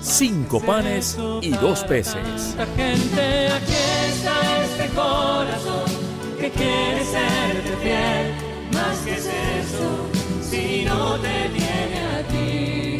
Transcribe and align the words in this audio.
cinco 0.00 0.60
panes 0.60 1.18
y 1.42 1.50
dos 1.50 1.84
peces. 1.84 2.56
Gente, 2.76 3.48
aquí 3.48 3.72
está 4.08 4.64
este 4.64 4.88
corazón 4.94 5.90
que 6.38 6.50
quiere 6.50 7.04
serte 7.04 7.76
fiel. 7.82 8.34
Más 8.72 8.98
que 8.98 9.12
es 9.14 9.26
eso, 9.26 10.08
si 10.42 10.84
no 10.84 11.16
te 11.16 11.48
tiene 11.54 12.00
a 12.14 12.22
ti. 12.28 12.98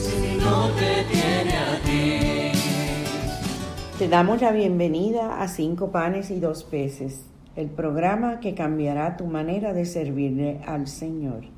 Si 0.00 0.36
no 0.38 0.68
te 0.70 1.04
tiene 1.12 1.56
a 1.56 1.80
ti. 1.84 2.58
Te 3.98 4.08
damos 4.08 4.40
la 4.40 4.52
bienvenida 4.52 5.40
a 5.40 5.48
Cinco 5.48 5.90
Panes 5.90 6.30
y 6.30 6.40
Dos 6.40 6.64
Peces, 6.64 7.26
el 7.56 7.68
programa 7.68 8.40
que 8.40 8.54
cambiará 8.54 9.16
tu 9.16 9.26
manera 9.26 9.72
de 9.72 9.84
servirle 9.86 10.60
al 10.66 10.86
Señor. 10.88 11.55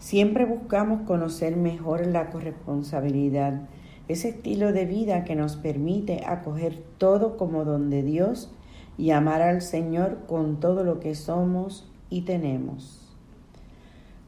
Siempre 0.00 0.46
buscamos 0.46 1.02
conocer 1.02 1.56
mejor 1.56 2.06
la 2.06 2.30
corresponsabilidad, 2.30 3.68
ese 4.08 4.30
estilo 4.30 4.72
de 4.72 4.86
vida 4.86 5.24
que 5.24 5.36
nos 5.36 5.56
permite 5.56 6.22
acoger 6.26 6.82
todo 6.96 7.36
como 7.36 7.66
don 7.66 7.90
de 7.90 8.02
Dios 8.02 8.50
y 8.96 9.10
amar 9.10 9.42
al 9.42 9.60
Señor 9.60 10.20
con 10.26 10.58
todo 10.58 10.84
lo 10.84 11.00
que 11.00 11.14
somos 11.14 11.92
y 12.08 12.22
tenemos. 12.22 13.14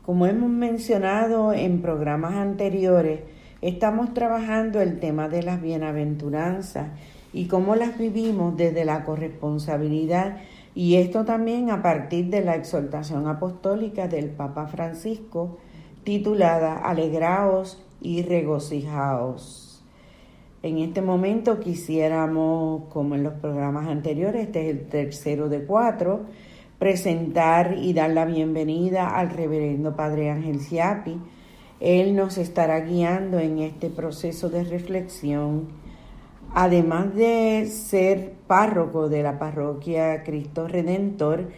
Como 0.04 0.26
hemos 0.26 0.50
mencionado 0.50 1.54
en 1.54 1.80
programas 1.80 2.34
anteriores, 2.34 3.20
estamos 3.62 4.12
trabajando 4.12 4.82
el 4.82 5.00
tema 5.00 5.30
de 5.30 5.42
las 5.42 5.62
bienaventuranzas 5.62 6.88
y 7.32 7.46
cómo 7.46 7.76
las 7.76 7.96
vivimos 7.96 8.58
desde 8.58 8.84
la 8.84 9.04
corresponsabilidad 9.04 10.36
y 10.74 10.96
esto 10.96 11.24
también 11.24 11.70
a 11.70 11.82
partir 11.82 12.30
de 12.30 12.42
la 12.42 12.56
exhortación 12.56 13.26
apostólica 13.26 14.08
del 14.08 14.30
Papa 14.30 14.66
Francisco 14.66 15.58
titulada 16.04 16.78
Alegraos 16.78 17.82
y 18.00 18.22
regocijaos. 18.22 19.82
En 20.62 20.78
este 20.78 21.02
momento 21.02 21.58
quisiéramos, 21.58 22.84
como 22.88 23.14
en 23.14 23.24
los 23.24 23.34
programas 23.34 23.88
anteriores, 23.88 24.46
este 24.46 24.68
es 24.68 24.76
el 24.76 24.88
tercero 24.88 25.48
de 25.48 25.64
cuatro, 25.64 26.20
presentar 26.78 27.76
y 27.80 27.92
dar 27.92 28.10
la 28.10 28.24
bienvenida 28.24 29.08
al 29.08 29.30
reverendo 29.30 29.96
Padre 29.96 30.30
Ángel 30.30 30.60
Siapi. 30.60 31.18
Él 31.80 32.14
nos 32.14 32.38
estará 32.38 32.80
guiando 32.80 33.40
en 33.40 33.58
este 33.58 33.90
proceso 33.90 34.50
de 34.50 34.62
reflexión, 34.62 35.68
además 36.54 37.14
de 37.14 37.66
ser 37.66 38.34
párroco 38.46 39.08
de 39.08 39.24
la 39.24 39.40
parroquia 39.40 40.22
Cristo 40.22 40.68
Redentor. 40.68 41.48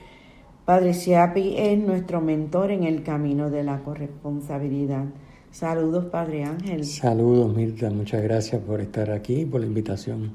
Padre 0.65 0.95
Siapi 0.95 1.57
es 1.59 1.79
nuestro 1.79 2.23
mentor 2.23 2.71
en 2.71 2.85
el 2.85 3.03
camino 3.03 3.51
de 3.51 3.63
la 3.65 3.81
corresponsabilidad. 3.81 5.05
Saludos, 5.51 6.07
Padre 6.07 6.45
Ángel. 6.45 6.87
Saludos, 6.87 7.55
Mirta. 7.55 7.91
Muchas 7.91 8.23
gracias 8.23 8.63
por 8.63 8.81
estar 8.81 9.11
aquí 9.11 9.41
y 9.41 9.45
por 9.45 9.61
la 9.61 9.67
invitación. 9.67 10.33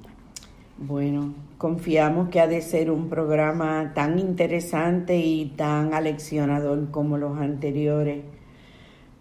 Bueno, 0.78 1.34
confiamos 1.58 2.30
que 2.30 2.40
ha 2.40 2.48
de 2.48 2.62
ser 2.62 2.92
un 2.92 3.10
programa 3.10 3.92
tan 3.96 4.20
interesante 4.20 5.18
y 5.18 5.48
tan 5.58 5.96
aleccionador 5.96 6.92
como 6.92 7.18
los 7.18 7.36
anteriores. 7.40 8.24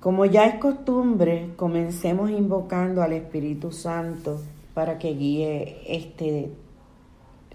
Como 0.01 0.27
ya 0.27 0.45
es 0.45 0.57
costumbre, 0.57 1.53
comencemos 1.57 2.31
invocando 2.31 3.01
al 3.01 3.15
Espíritu 3.15 3.73
Santo 3.73 4.43
para 4.75 4.99
que 4.99 5.15
guíe 5.15 5.79
este, 5.89 6.51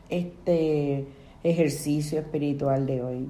este 0.10 1.06
ejercicio 1.44 2.20
espiritual 2.20 2.88
de 2.88 3.02
hoy. 3.04 3.30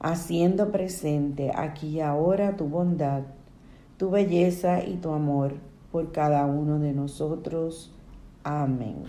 haciendo 0.00 0.72
presente 0.72 1.52
aquí 1.54 1.88
y 1.88 2.00
ahora 2.00 2.56
tu 2.56 2.64
bondad, 2.64 3.22
tu 3.98 4.10
belleza 4.10 4.82
y 4.82 4.96
tu 4.96 5.12
amor 5.12 5.52
por 5.92 6.10
cada 6.10 6.46
uno 6.46 6.78
de 6.78 6.92
nosotros. 6.92 7.92
Amén. 8.42 9.04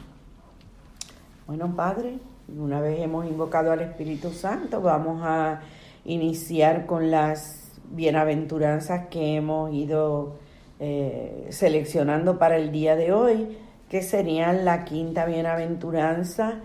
Bueno, 1.47 1.73
Padre, 1.75 2.19
una 2.57 2.81
vez 2.81 2.99
hemos 2.99 3.25
invocado 3.25 3.71
al 3.71 3.81
Espíritu 3.81 4.31
Santo, 4.31 4.81
vamos 4.81 5.21
a 5.23 5.61
iniciar 6.03 6.85
con 6.85 7.09
las 7.09 7.71
bienaventuranzas 7.91 9.07
que 9.07 9.35
hemos 9.35 9.73
ido 9.73 10.35
eh, 10.79 11.47
seleccionando 11.49 12.37
para 12.37 12.57
el 12.57 12.71
día 12.71 12.95
de 12.95 13.13
hoy, 13.13 13.57
que 13.89 14.01
serían 14.01 14.65
la 14.65 14.83
quinta 14.83 15.25
bienaventuranza 15.25 16.55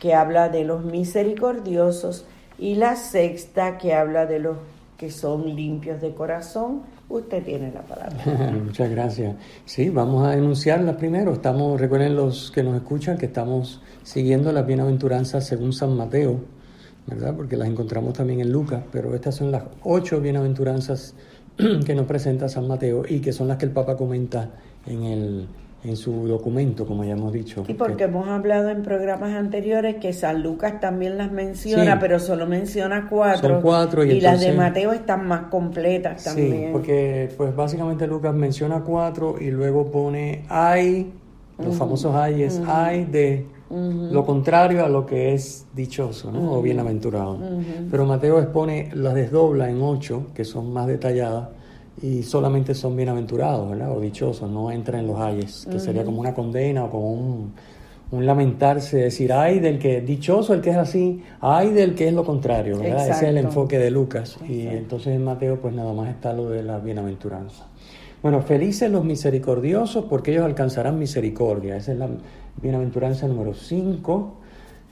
que 0.00 0.14
habla 0.14 0.48
de 0.48 0.64
los 0.64 0.84
misericordiosos 0.84 2.26
y 2.62 2.76
la 2.76 2.94
sexta 2.94 3.76
que 3.76 3.92
habla 3.92 4.24
de 4.24 4.38
los 4.38 4.56
que 4.96 5.10
son 5.10 5.56
limpios 5.56 6.00
de 6.00 6.14
corazón. 6.14 6.82
Usted 7.08 7.42
tiene 7.42 7.72
la 7.72 7.82
palabra. 7.82 8.52
Muchas 8.64 8.88
gracias. 8.88 9.34
Sí, 9.64 9.90
vamos 9.90 10.24
a 10.24 10.34
enunciarlas 10.34 10.94
primero. 10.94 11.32
Estamos, 11.32 11.80
recuerden 11.80 12.14
los 12.14 12.52
que 12.52 12.62
nos 12.62 12.76
escuchan 12.76 13.18
que 13.18 13.26
estamos 13.26 13.82
siguiendo 14.04 14.52
las 14.52 14.64
bienaventuranzas 14.64 15.44
según 15.44 15.72
San 15.72 15.96
Mateo, 15.96 16.38
¿verdad? 17.08 17.34
Porque 17.34 17.56
las 17.56 17.66
encontramos 17.66 18.12
también 18.12 18.40
en 18.40 18.52
Lucas, 18.52 18.84
pero 18.92 19.12
estas 19.12 19.34
son 19.34 19.50
las 19.50 19.64
ocho 19.82 20.20
bienaventuranzas 20.20 21.16
que 21.84 21.96
nos 21.96 22.06
presenta 22.06 22.48
San 22.48 22.68
Mateo 22.68 23.02
y 23.08 23.18
que 23.18 23.32
son 23.32 23.48
las 23.48 23.56
que 23.56 23.64
el 23.64 23.72
Papa 23.72 23.96
comenta 23.96 24.50
en 24.86 25.02
el, 25.02 25.48
en 25.84 25.96
su 25.96 26.28
documento, 26.28 26.86
como 26.86 27.02
ya 27.04 27.12
hemos 27.12 27.32
dicho. 27.32 27.64
Sí, 27.66 27.74
porque 27.74 28.04
hemos 28.04 28.28
hablado 28.28 28.68
en 28.70 28.82
programas 28.82 29.32
anteriores 29.34 29.96
que 29.96 30.12
San 30.12 30.42
Lucas 30.42 30.78
también 30.80 31.18
las 31.18 31.32
menciona, 31.32 31.94
Sí. 31.94 31.98
pero 32.00 32.20
solo 32.20 32.46
menciona 32.46 33.08
cuatro. 33.10 33.48
Son 33.54 33.62
cuatro 33.62 34.04
y 34.04 34.20
las 34.20 34.40
de 34.40 34.52
Mateo 34.52 34.92
están 34.92 35.26
más 35.26 35.46
completas 35.50 36.22
Sí, 36.22 36.28
también. 36.28 36.72
porque 36.72 37.30
pues 37.36 37.54
básicamente 37.56 38.06
Lucas 38.06 38.32
menciona 38.34 38.80
cuatro 38.82 39.34
y 39.40 39.50
luego 39.50 39.90
pone 39.90 40.44
hay, 40.48 41.12
los 41.58 41.74
famosos 41.76 42.14
hay 42.14 42.42
es 42.44 42.60
hay 42.66 43.04
de 43.06 43.46
lo 43.70 44.24
contrario 44.26 44.84
a 44.84 44.88
lo 44.90 45.06
que 45.06 45.32
es 45.32 45.64
dichoso, 45.74 46.30
¿no? 46.30 46.52
O 46.52 46.60
bienaventurado. 46.62 47.38
Pero 47.90 48.04
Mateo 48.04 48.38
expone, 48.38 48.90
las 48.94 49.14
desdobla 49.14 49.70
en 49.70 49.80
ocho, 49.80 50.26
que 50.34 50.44
son 50.44 50.72
más 50.74 50.86
detalladas, 50.86 51.48
y 52.00 52.22
solamente 52.22 52.74
son 52.74 52.96
bienaventurados, 52.96 53.68
¿verdad? 53.68 53.96
O 53.96 54.00
dichosos, 54.00 54.50
no 54.50 54.70
entra 54.70 54.98
en 54.98 55.06
los 55.06 55.20
ayes, 55.20 55.66
que 55.70 55.78
sería 55.78 56.04
como 56.04 56.20
una 56.20 56.34
condena 56.34 56.84
o 56.84 56.90
como 56.90 57.12
un, 57.12 57.52
un 58.12 58.26
lamentarse, 58.26 58.98
decir, 58.98 59.32
ay 59.32 59.58
del 59.58 59.78
que 59.78 60.00
dichoso 60.00 60.54
el 60.54 60.60
que 60.60 60.70
es 60.70 60.76
así, 60.76 61.22
ay 61.40 61.70
del 61.70 61.94
que 61.94 62.08
es 62.08 62.14
lo 62.14 62.24
contrario, 62.24 62.78
¿verdad? 62.78 63.02
Ese 63.02 63.10
es 63.10 63.22
el 63.22 63.38
enfoque 63.38 63.78
de 63.78 63.90
Lucas. 63.90 64.38
Y 64.48 64.66
entonces 64.66 65.14
en 65.14 65.24
Mateo, 65.24 65.60
pues 65.60 65.74
nada 65.74 65.92
más 65.92 66.08
está 66.08 66.32
lo 66.32 66.48
de 66.48 66.62
la 66.62 66.78
bienaventuranza. 66.78 67.66
Bueno, 68.22 68.40
felices 68.40 68.90
los 68.90 69.04
misericordiosos 69.04 70.04
porque 70.04 70.30
ellos 70.30 70.44
alcanzarán 70.44 70.98
misericordia. 70.98 71.76
Esa 71.76 71.92
es 71.92 71.98
la 71.98 72.08
bienaventuranza 72.60 73.26
número 73.26 73.52
5. 73.52 74.41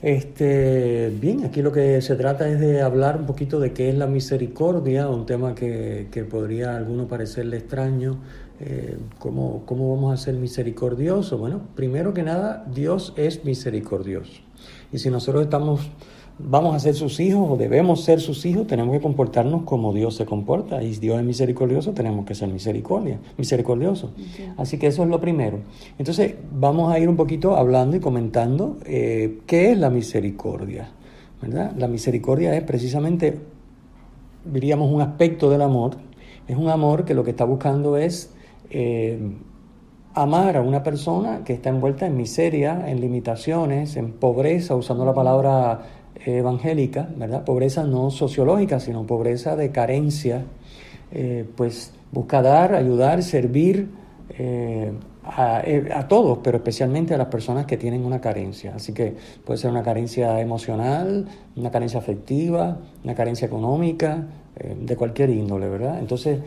Este, 0.01 1.15
bien, 1.21 1.45
aquí 1.45 1.61
lo 1.61 1.71
que 1.71 2.01
se 2.01 2.15
trata 2.15 2.49
es 2.49 2.59
de 2.59 2.81
hablar 2.81 3.17
un 3.17 3.27
poquito 3.27 3.59
de 3.59 3.71
qué 3.71 3.89
es 3.89 3.95
la 3.95 4.07
misericordia, 4.07 5.07
un 5.07 5.27
tema 5.27 5.53
que, 5.53 6.07
que 6.11 6.23
podría 6.23 6.73
a 6.73 6.77
alguno 6.77 7.07
parecerle 7.07 7.57
extraño. 7.57 8.17
Eh, 8.59 8.97
¿cómo, 9.19 9.63
¿Cómo 9.65 9.95
vamos 9.95 10.13
a 10.13 10.23
ser 10.23 10.35
misericordiosos? 10.35 11.39
Bueno, 11.39 11.61
primero 11.75 12.13
que 12.13 12.23
nada, 12.23 12.65
Dios 12.73 13.13
es 13.15 13.45
misericordioso. 13.45 14.41
Y 14.91 14.97
si 14.97 15.09
nosotros 15.11 15.43
estamos 15.43 15.91
vamos 16.43 16.75
a 16.75 16.79
ser 16.79 16.95
sus 16.95 17.19
hijos 17.19 17.49
o 17.49 17.57
debemos 17.57 18.03
ser 18.03 18.19
sus 18.19 18.45
hijos, 18.45 18.67
tenemos 18.67 18.95
que 18.95 19.01
comportarnos 19.01 19.63
como 19.63 19.93
Dios 19.93 20.15
se 20.15 20.25
comporta. 20.25 20.83
Y 20.83 20.93
si 20.93 20.99
Dios 20.99 21.19
es 21.19 21.25
misericordioso, 21.25 21.91
tenemos 21.91 22.25
que 22.25 22.35
ser 22.35 22.49
misericordia, 22.49 23.19
misericordioso. 23.37 24.11
Así 24.57 24.77
que 24.77 24.87
eso 24.87 25.03
es 25.03 25.09
lo 25.09 25.19
primero. 25.19 25.59
Entonces, 25.97 26.35
vamos 26.51 26.91
a 26.91 26.99
ir 26.99 27.09
un 27.09 27.15
poquito 27.15 27.55
hablando 27.55 27.95
y 27.97 27.99
comentando 27.99 28.77
eh, 28.85 29.39
qué 29.45 29.71
es 29.71 29.77
la 29.77 29.89
misericordia. 29.89 30.91
¿verdad? 31.41 31.73
La 31.77 31.87
misericordia 31.87 32.55
es 32.55 32.63
precisamente, 32.63 33.39
diríamos, 34.45 34.91
un 34.91 35.01
aspecto 35.01 35.49
del 35.49 35.61
amor. 35.61 35.97
Es 36.47 36.57
un 36.57 36.69
amor 36.69 37.05
que 37.05 37.13
lo 37.13 37.23
que 37.23 37.31
está 37.31 37.45
buscando 37.45 37.97
es 37.97 38.33
eh, 38.69 39.19
amar 40.13 40.57
a 40.57 40.61
una 40.61 40.83
persona 40.83 41.43
que 41.43 41.53
está 41.53 41.69
envuelta 41.69 42.05
en 42.05 42.17
miseria, 42.17 42.89
en 42.89 42.99
limitaciones, 42.99 43.95
en 43.95 44.11
pobreza, 44.11 44.75
usando 44.75 45.05
la 45.05 45.13
palabra 45.13 45.81
evangélica, 46.25 47.07
¿verdad? 47.15 47.43
Pobreza 47.43 47.83
no 47.83 48.09
sociológica, 48.09 48.79
sino 48.79 49.05
pobreza 49.05 49.55
de 49.55 49.71
carencia, 49.71 50.43
eh, 51.11 51.45
pues 51.55 51.93
busca 52.11 52.41
dar, 52.41 52.75
ayudar, 52.75 53.23
servir 53.23 53.89
eh, 54.37 54.91
eh, 55.65 55.89
a, 55.93 56.07
todos, 56.07 56.39
pero 56.43 56.57
especialmente 56.57 57.13
a 57.13 57.17
las 57.17 57.27
personas 57.27 57.65
que 57.65 57.77
tienen 57.77 58.05
una 58.05 58.21
carencia. 58.21 58.73
Así 58.75 58.93
que 58.93 59.15
puede 59.45 59.57
ser 59.57 59.71
una 59.71 59.83
carencia 59.83 60.39
emocional, 60.39 61.27
una 61.55 61.71
carencia 61.71 61.99
afectiva, 61.99 62.77
una 63.03 63.15
carencia 63.15 63.45
económica, 63.47 64.27
de 64.53 64.95
cualquier 64.97 65.29
índole, 65.31 65.67
¿verdad? 65.69 65.97
Entonces, 65.97 66.39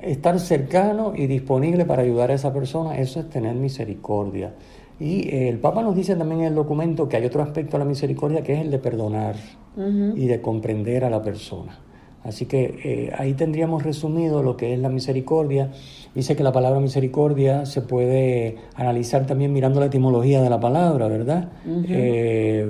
estar 0.00 0.38
cercano 0.40 1.12
y 1.14 1.26
disponible 1.26 1.84
para 1.84 2.02
ayudar 2.02 2.30
a 2.30 2.34
esa 2.34 2.52
persona, 2.52 2.96
eso 2.96 3.20
es 3.20 3.28
tener 3.28 3.54
misericordia. 3.56 4.54
Y 5.00 5.28
eh, 5.28 5.48
el 5.48 5.58
Papa 5.58 5.82
nos 5.82 5.96
dice 5.96 6.14
también 6.16 6.42
en 6.42 6.46
el 6.48 6.54
documento 6.54 7.08
que 7.08 7.16
hay 7.16 7.24
otro 7.26 7.42
aspecto 7.42 7.76
a 7.76 7.80
la 7.80 7.84
misericordia 7.84 8.42
que 8.42 8.54
es 8.54 8.60
el 8.60 8.70
de 8.70 8.78
perdonar 8.78 9.36
y 9.76 10.26
de 10.26 10.40
comprender 10.40 11.04
a 11.04 11.10
la 11.10 11.22
persona. 11.22 11.80
Así 12.24 12.46
que 12.46 12.80
eh, 12.84 13.12
ahí 13.18 13.34
tendríamos 13.34 13.82
resumido 13.82 14.42
lo 14.42 14.56
que 14.56 14.72
es 14.72 14.78
la 14.78 14.88
misericordia. 14.88 15.72
Dice 16.14 16.34
que 16.34 16.42
la 16.42 16.52
palabra 16.52 16.80
misericordia 16.80 17.66
se 17.66 17.82
puede 17.82 18.56
analizar 18.76 19.26
también 19.26 19.52
mirando 19.52 19.78
la 19.78 19.86
etimología 19.86 20.40
de 20.40 20.48
la 20.48 20.58
palabra, 20.58 21.06
¿verdad? 21.08 21.50
Eh, 21.66 22.66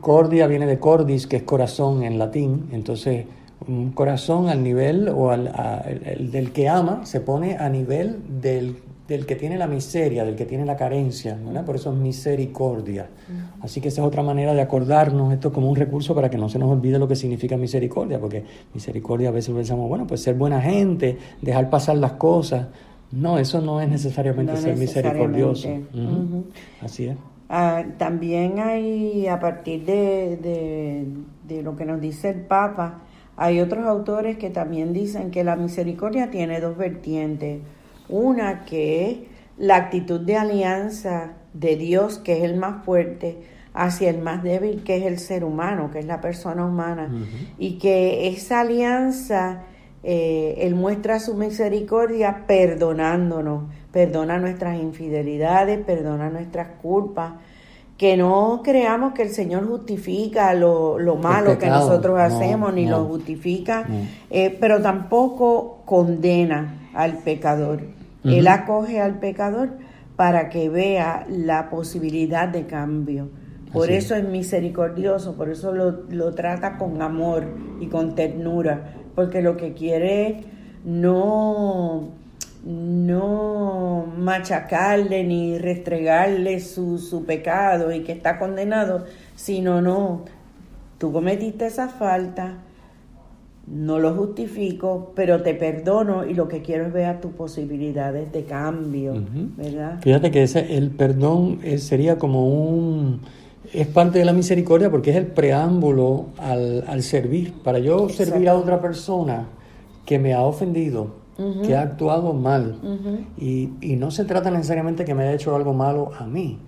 cordia 0.00 0.48
viene 0.48 0.66
de 0.66 0.80
cordis, 0.80 1.28
que 1.28 1.36
es 1.36 1.42
corazón 1.44 2.02
en 2.02 2.18
latín. 2.18 2.68
Entonces, 2.72 3.26
un 3.68 3.92
corazón 3.92 4.48
al 4.48 4.64
nivel 4.64 5.08
o 5.08 5.30
al, 5.30 5.52
el 6.04 6.32
del 6.32 6.50
que 6.52 6.68
ama 6.68 7.06
se 7.06 7.20
pone 7.20 7.58
a 7.58 7.68
nivel 7.68 8.40
del 8.40 8.76
del 9.10 9.26
que 9.26 9.34
tiene 9.34 9.58
la 9.58 9.66
miseria, 9.66 10.24
del 10.24 10.36
que 10.36 10.46
tiene 10.46 10.64
la 10.64 10.76
carencia, 10.76 11.36
¿verdad? 11.44 11.64
Por 11.64 11.74
eso 11.74 11.92
es 11.92 11.98
misericordia. 11.98 13.08
Así 13.60 13.80
que 13.80 13.88
esa 13.88 14.02
es 14.02 14.06
otra 14.06 14.22
manera 14.22 14.54
de 14.54 14.60
acordarnos 14.60 15.32
esto 15.32 15.52
como 15.52 15.68
un 15.68 15.74
recurso 15.74 16.14
para 16.14 16.30
que 16.30 16.38
no 16.38 16.48
se 16.48 16.60
nos 16.60 16.70
olvide 16.70 16.96
lo 16.96 17.08
que 17.08 17.16
significa 17.16 17.56
misericordia, 17.56 18.20
porque 18.20 18.44
misericordia 18.72 19.30
a 19.30 19.32
veces 19.32 19.52
pensamos, 19.52 19.88
bueno, 19.88 20.06
pues 20.06 20.22
ser 20.22 20.36
buena 20.36 20.60
gente, 20.60 21.18
dejar 21.42 21.68
pasar 21.68 21.96
las 21.96 22.12
cosas. 22.12 22.68
No, 23.10 23.36
eso 23.36 23.60
no 23.60 23.80
es 23.80 23.88
necesariamente 23.88 24.56
ser 24.56 24.76
misericordioso. 24.76 25.68
Así 26.80 27.06
es. 27.06 27.16
Ah, 27.48 27.82
también 27.98 28.60
hay, 28.60 29.26
a 29.26 29.40
partir 29.40 29.84
de, 29.86 31.04
de 31.48 31.62
lo 31.64 31.74
que 31.74 31.84
nos 31.84 32.00
dice 32.00 32.28
el 32.28 32.42
Papa, 32.42 33.00
hay 33.36 33.58
otros 33.58 33.86
autores 33.86 34.38
que 34.38 34.50
también 34.50 34.92
dicen 34.92 35.32
que 35.32 35.42
la 35.42 35.56
misericordia 35.56 36.30
tiene 36.30 36.60
dos 36.60 36.76
vertientes 36.76 37.58
una 38.10 38.64
que 38.64 39.10
es 39.10 39.18
la 39.58 39.76
actitud 39.76 40.20
de 40.20 40.36
alianza 40.36 41.32
de 41.52 41.76
Dios, 41.76 42.18
que 42.18 42.38
es 42.38 42.44
el 42.44 42.56
más 42.56 42.84
fuerte, 42.84 43.38
hacia 43.74 44.10
el 44.10 44.18
más 44.18 44.42
débil, 44.42 44.82
que 44.82 44.96
es 44.96 45.04
el 45.04 45.18
ser 45.18 45.44
humano, 45.44 45.90
que 45.92 46.00
es 46.00 46.06
la 46.06 46.20
persona 46.20 46.64
humana. 46.64 47.08
Y 47.58 47.78
que 47.78 48.28
esa 48.28 48.60
alianza, 48.60 49.62
eh, 50.02 50.56
Él 50.58 50.74
muestra 50.74 51.20
su 51.20 51.34
misericordia 51.34 52.44
perdonándonos, 52.46 53.64
perdona 53.92 54.38
nuestras 54.38 54.80
infidelidades, 54.80 55.78
perdona 55.84 56.30
nuestras 56.30 56.68
culpas. 56.82 57.34
Que 57.96 58.16
no 58.16 58.62
creamos 58.64 59.12
que 59.12 59.22
el 59.22 59.28
Señor 59.28 59.68
justifica 59.68 60.54
lo, 60.54 60.96
malo 61.22 61.58
que 61.58 61.66
nosotros 61.66 62.18
hacemos, 62.18 62.72
ni 62.72 62.86
lo 62.86 63.04
justifica, 63.04 63.86
eh, 64.30 64.56
pero 64.58 64.80
tampoco 64.80 65.82
condena 65.84 66.88
al 66.94 67.18
pecador. 67.18 67.99
Él 68.24 68.48
acoge 68.48 69.00
al 69.00 69.18
pecador 69.18 69.70
para 70.16 70.50
que 70.50 70.68
vea 70.68 71.26
la 71.28 71.70
posibilidad 71.70 72.48
de 72.48 72.66
cambio. 72.66 73.30
Por 73.72 73.90
eso 73.90 74.16
es 74.16 74.24
misericordioso, 74.28 75.36
por 75.36 75.48
eso 75.48 75.72
lo, 75.72 76.34
trata 76.34 76.76
con 76.76 77.00
amor 77.02 77.44
y 77.80 77.86
con 77.86 78.14
ternura, 78.14 78.94
porque 79.14 79.42
lo 79.42 79.56
que 79.56 79.74
quiere 79.74 80.26
es 80.26 80.44
no, 80.84 82.10
no 82.64 84.12
machacarle 84.18 85.22
ni 85.24 85.56
restregarle 85.56 86.58
su, 86.60 86.98
su 86.98 87.24
pecado 87.24 87.92
y 87.92 88.02
que 88.02 88.12
está 88.12 88.38
condenado, 88.38 89.04
sino 89.36 89.80
no, 89.80 90.24
tú 90.98 91.12
cometiste 91.12 91.66
esa 91.66 91.88
falta, 91.88 92.58
no 93.70 94.00
lo 94.00 94.14
justifico, 94.14 95.12
pero 95.14 95.42
te 95.42 95.54
perdono 95.54 96.26
y 96.26 96.34
lo 96.34 96.48
que 96.48 96.60
quiero 96.60 96.86
es 96.86 96.92
ver 96.92 97.20
tus 97.20 97.32
posibilidades 97.32 98.32
de 98.32 98.44
cambio, 98.44 99.14
¿verdad? 99.56 100.00
Fíjate 100.00 100.30
que 100.32 100.42
ese, 100.42 100.76
el 100.76 100.90
perdón 100.90 101.60
eh, 101.62 101.78
sería 101.78 102.18
como 102.18 102.48
un... 102.48 103.20
es 103.72 103.86
parte 103.86 104.18
de 104.18 104.24
la 104.24 104.32
misericordia 104.32 104.90
porque 104.90 105.10
es 105.10 105.16
el 105.16 105.26
preámbulo 105.26 106.26
al, 106.38 106.84
al 106.88 107.02
servir. 107.02 107.54
Para 107.62 107.78
yo 107.78 108.08
servir 108.08 108.48
a 108.48 108.56
otra 108.56 108.80
persona 108.80 109.46
que 110.04 110.18
me 110.18 110.34
ha 110.34 110.42
ofendido, 110.42 111.20
que 111.64 111.76
ha 111.76 111.82
actuado 111.82 112.34
mal, 112.34 112.76
y, 113.38 113.70
y 113.80 113.96
no 113.96 114.10
se 114.10 114.24
trata 114.24 114.50
necesariamente 114.50 115.04
que 115.04 115.14
me 115.14 115.22
haya 115.22 115.34
hecho 115.34 115.54
algo 115.54 115.72
malo 115.72 116.10
a 116.18 116.26
mí. 116.26 116.58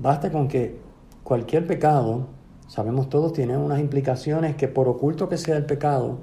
Basta 0.00 0.30
con 0.30 0.46
que 0.46 0.76
cualquier 1.24 1.66
pecado, 1.66 2.26
sabemos 2.68 3.08
todos, 3.08 3.32
tiene 3.32 3.56
unas 3.56 3.80
implicaciones 3.80 4.54
que 4.54 4.68
por 4.68 4.86
oculto 4.86 5.28
que 5.28 5.38
sea 5.38 5.56
el 5.56 5.64
pecado, 5.64 6.18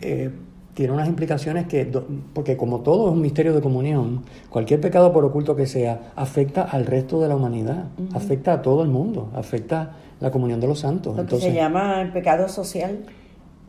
eh, 0.00 0.30
tiene 0.76 0.92
unas 0.92 1.08
implicaciones 1.08 1.66
que, 1.66 1.90
porque 2.34 2.56
como 2.56 2.80
todo 2.80 3.06
es 3.06 3.14
un 3.14 3.22
misterio 3.22 3.54
de 3.54 3.62
comunión, 3.62 4.24
cualquier 4.50 4.78
pecado 4.78 5.10
por 5.10 5.24
oculto 5.24 5.56
que 5.56 5.66
sea, 5.66 6.12
afecta 6.16 6.62
al 6.62 6.84
resto 6.84 7.18
de 7.18 7.28
la 7.28 7.36
humanidad, 7.36 7.86
afecta 8.12 8.52
a 8.52 8.62
todo 8.62 8.82
el 8.82 8.90
mundo, 8.90 9.30
afecta 9.34 9.96
la 10.20 10.30
comunión 10.30 10.60
de 10.60 10.66
los 10.66 10.80
santos. 10.80 11.18
Entonces, 11.18 11.48
se 11.48 11.54
llama 11.54 12.02
el 12.02 12.12
pecado 12.12 12.46
social. 12.48 13.06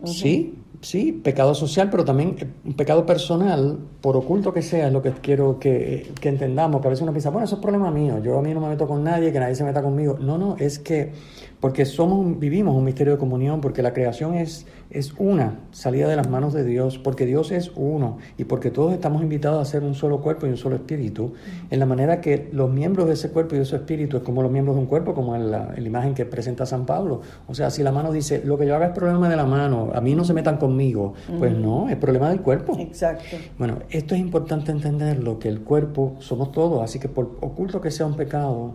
Sí, 0.03 0.59
sí, 0.81 1.11
pecado 1.11 1.55
social, 1.55 1.89
pero 1.89 2.03
también 2.03 2.35
eh, 2.39 2.47
un 2.65 2.73
pecado 2.73 3.05
personal, 3.05 3.79
por 4.01 4.17
oculto 4.17 4.53
que 4.53 4.61
sea, 4.61 4.87
es 4.87 4.93
lo 4.93 5.01
que 5.01 5.11
quiero 5.11 5.59
que, 5.59 6.11
que 6.19 6.29
entendamos, 6.29 6.81
que 6.81 6.87
a 6.87 6.89
veces 6.89 7.03
uno 7.03 7.13
piensa, 7.13 7.29
bueno, 7.29 7.45
eso 7.45 7.55
es 7.55 7.61
problema 7.61 7.89
mío, 7.89 8.21
yo 8.21 8.37
a 8.37 8.41
mí 8.41 8.53
no 8.53 8.59
me 8.59 8.67
meto 8.67 8.85
con 8.85 9.03
nadie, 9.03 9.31
que 9.31 9.39
nadie 9.39 9.55
se 9.55 9.63
meta 9.63 9.81
conmigo. 9.81 10.17
No, 10.19 10.37
no, 10.37 10.55
es 10.57 10.77
que 10.77 11.13
porque 11.59 11.85
somos, 11.85 12.39
vivimos 12.39 12.75
un 12.75 12.83
misterio 12.83 13.13
de 13.13 13.19
comunión, 13.19 13.61
porque 13.61 13.81
la 13.81 13.93
creación 13.93 14.35
es, 14.35 14.67
es 14.91 15.13
una, 15.17 15.59
salida 15.71 16.07
de 16.07 16.15
las 16.15 16.29
manos 16.29 16.53
de 16.53 16.63
Dios, 16.63 16.99
porque 16.99 17.25
Dios 17.25 17.51
es 17.51 17.71
uno 17.75 18.19
y 18.37 18.43
porque 18.43 18.69
todos 18.69 18.93
estamos 18.93 19.23
invitados 19.23 19.67
a 19.67 19.69
ser 19.69 19.83
un 19.83 19.95
solo 19.95 20.21
cuerpo 20.21 20.45
y 20.45 20.49
un 20.49 20.57
solo 20.57 20.75
espíritu, 20.75 21.33
en 21.71 21.79
la 21.79 21.85
manera 21.85 22.21
que 22.21 22.49
los 22.51 22.69
miembros 22.69 23.07
de 23.07 23.13
ese 23.13 23.31
cuerpo 23.31 23.55
y 23.55 23.57
de 23.57 23.63
ese 23.63 23.75
espíritu 23.75 24.17
es 24.17 24.23
como 24.23 24.43
los 24.43 24.51
miembros 24.51 24.75
de 24.75 24.81
un 24.81 24.87
cuerpo, 24.87 25.13
como 25.13 25.35
en 25.35 25.49
la, 25.49 25.73
imagen 25.77 26.13
que 26.13 26.25
presenta 26.25 26.65
San 26.65 26.85
Pablo. 26.85 27.21
O 27.47 27.55
sea, 27.55 27.69
si 27.69 27.81
la 27.81 27.91
mano 27.91 28.11
dice, 28.11 28.41
lo 28.43 28.57
que 28.57 28.67
yo 28.67 28.75
haga 28.75 28.87
es 28.87 28.93
problema 28.93 29.29
de 29.29 29.37
la 29.37 29.45
mano, 29.45 29.89
a 29.93 30.01
mí 30.01 30.15
no 30.15 30.25
se 30.25 30.33
metan 30.33 30.57
conmigo, 30.57 31.13
pues 31.39 31.55
no, 31.55 31.89
es 31.89 31.95
problema 31.95 32.29
del 32.29 32.41
cuerpo. 32.41 32.77
Exacto. 32.79 33.37
Bueno, 33.57 33.79
esto 33.89 34.15
es 34.15 34.21
importante 34.21 34.71
entenderlo, 34.71 35.39
que 35.39 35.47
el 35.47 35.61
cuerpo 35.61 36.15
somos 36.19 36.51
todos, 36.51 36.83
así 36.83 36.99
que 36.99 37.07
por 37.07 37.37
oculto 37.41 37.81
que 37.81 37.89
sea 37.89 38.05
un 38.05 38.15
pecado, 38.15 38.73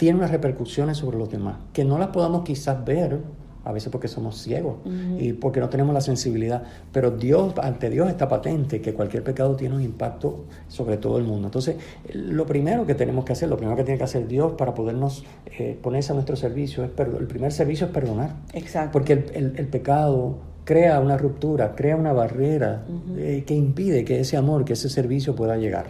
tiene 0.00 0.16
unas 0.16 0.30
repercusiones 0.30 0.96
sobre 0.96 1.18
los 1.18 1.28
demás, 1.28 1.56
que 1.74 1.84
no 1.84 1.98
las 1.98 2.08
podamos 2.08 2.42
quizás 2.42 2.82
ver, 2.86 3.20
a 3.66 3.70
veces 3.70 3.92
porque 3.92 4.08
somos 4.08 4.40
ciegos 4.40 4.76
y 5.18 5.34
porque 5.34 5.60
no 5.60 5.68
tenemos 5.68 5.92
la 5.92 6.00
sensibilidad, 6.00 6.62
pero 6.90 7.10
Dios, 7.10 7.52
ante 7.62 7.90
Dios 7.90 8.08
está 8.08 8.26
patente 8.26 8.80
que 8.80 8.94
cualquier 8.94 9.22
pecado 9.22 9.56
tiene 9.56 9.74
un 9.74 9.82
impacto 9.82 10.46
sobre 10.68 10.96
todo 10.96 11.18
el 11.18 11.24
mundo. 11.24 11.48
Entonces, 11.48 11.76
lo 12.14 12.46
primero 12.46 12.86
que 12.86 12.94
tenemos 12.94 13.26
que 13.26 13.34
hacer, 13.34 13.50
lo 13.50 13.58
primero 13.58 13.76
que 13.76 13.84
tiene 13.84 13.98
que 13.98 14.04
hacer 14.04 14.26
Dios 14.26 14.54
para 14.56 14.72
podernos 14.72 15.22
eh, 15.58 15.78
ponerse 15.82 16.12
a 16.12 16.14
nuestro 16.14 16.34
servicio, 16.34 16.82
es 16.82 16.92
el 16.98 17.26
primer 17.26 17.52
servicio 17.52 17.88
es 17.88 17.92
perdonar. 17.92 18.36
Exacto. 18.54 18.92
Porque 18.92 19.12
el, 19.12 19.66
pecado 19.66 20.38
crea 20.64 20.98
una 20.98 21.18
ruptura, 21.18 21.74
crea 21.74 21.96
una 21.96 22.14
barrera 22.14 22.86
eh, 23.18 23.44
que 23.46 23.54
impide 23.54 24.02
que 24.06 24.20
ese 24.20 24.38
amor, 24.38 24.64
que 24.64 24.72
ese 24.72 24.88
servicio 24.88 25.36
pueda 25.36 25.58
llegar. 25.58 25.88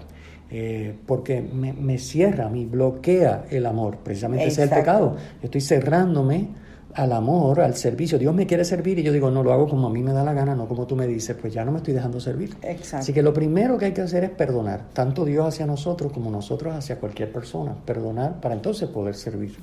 Eh, 0.52 0.96
porque 1.06 1.40
me, 1.40 1.98
cierra, 1.98 2.48
me 2.48 2.66
bloquea 2.66 3.44
el 3.50 3.66
amor. 3.66 3.98
Precisamente 4.02 4.46
ese 4.46 4.64
es 4.64 4.70
el 4.70 4.78
pecado. 4.78 5.16
Yo 5.40 5.44
estoy 5.44 5.60
cerrándome 5.60 6.48
al 6.94 7.12
amor, 7.12 7.60
al 7.60 7.76
servicio. 7.76 8.18
Dios 8.18 8.34
me 8.34 8.46
quiere 8.46 8.64
servir 8.64 8.98
y 8.98 9.02
yo 9.02 9.12
digo, 9.12 9.30
no 9.30 9.42
lo 9.42 9.52
hago 9.52 9.68
como 9.68 9.86
a 9.86 9.90
mí 9.90 10.02
me 10.02 10.12
da 10.12 10.24
la 10.24 10.32
gana, 10.32 10.56
no 10.56 10.66
como 10.66 10.86
tú 10.86 10.96
me 10.96 11.06
dices, 11.06 11.36
pues 11.40 11.54
ya 11.54 11.64
no 11.64 11.70
me 11.70 11.78
estoy 11.78 11.94
dejando 11.94 12.20
servir. 12.20 12.56
Así 12.92 13.12
que 13.12 13.22
lo 13.22 13.32
primero 13.32 13.78
que 13.78 13.86
hay 13.86 13.92
que 13.92 14.00
hacer 14.00 14.24
es 14.24 14.30
perdonar, 14.30 14.86
tanto 14.92 15.24
Dios 15.24 15.46
hacia 15.46 15.66
nosotros 15.66 16.12
como 16.12 16.30
nosotros 16.30 16.74
hacia 16.74 16.98
cualquier 16.98 17.30
persona. 17.30 17.74
Perdonar 17.84 18.40
para 18.40 18.54
entonces 18.54 18.88
poder 18.88 19.14
servir. 19.14 19.56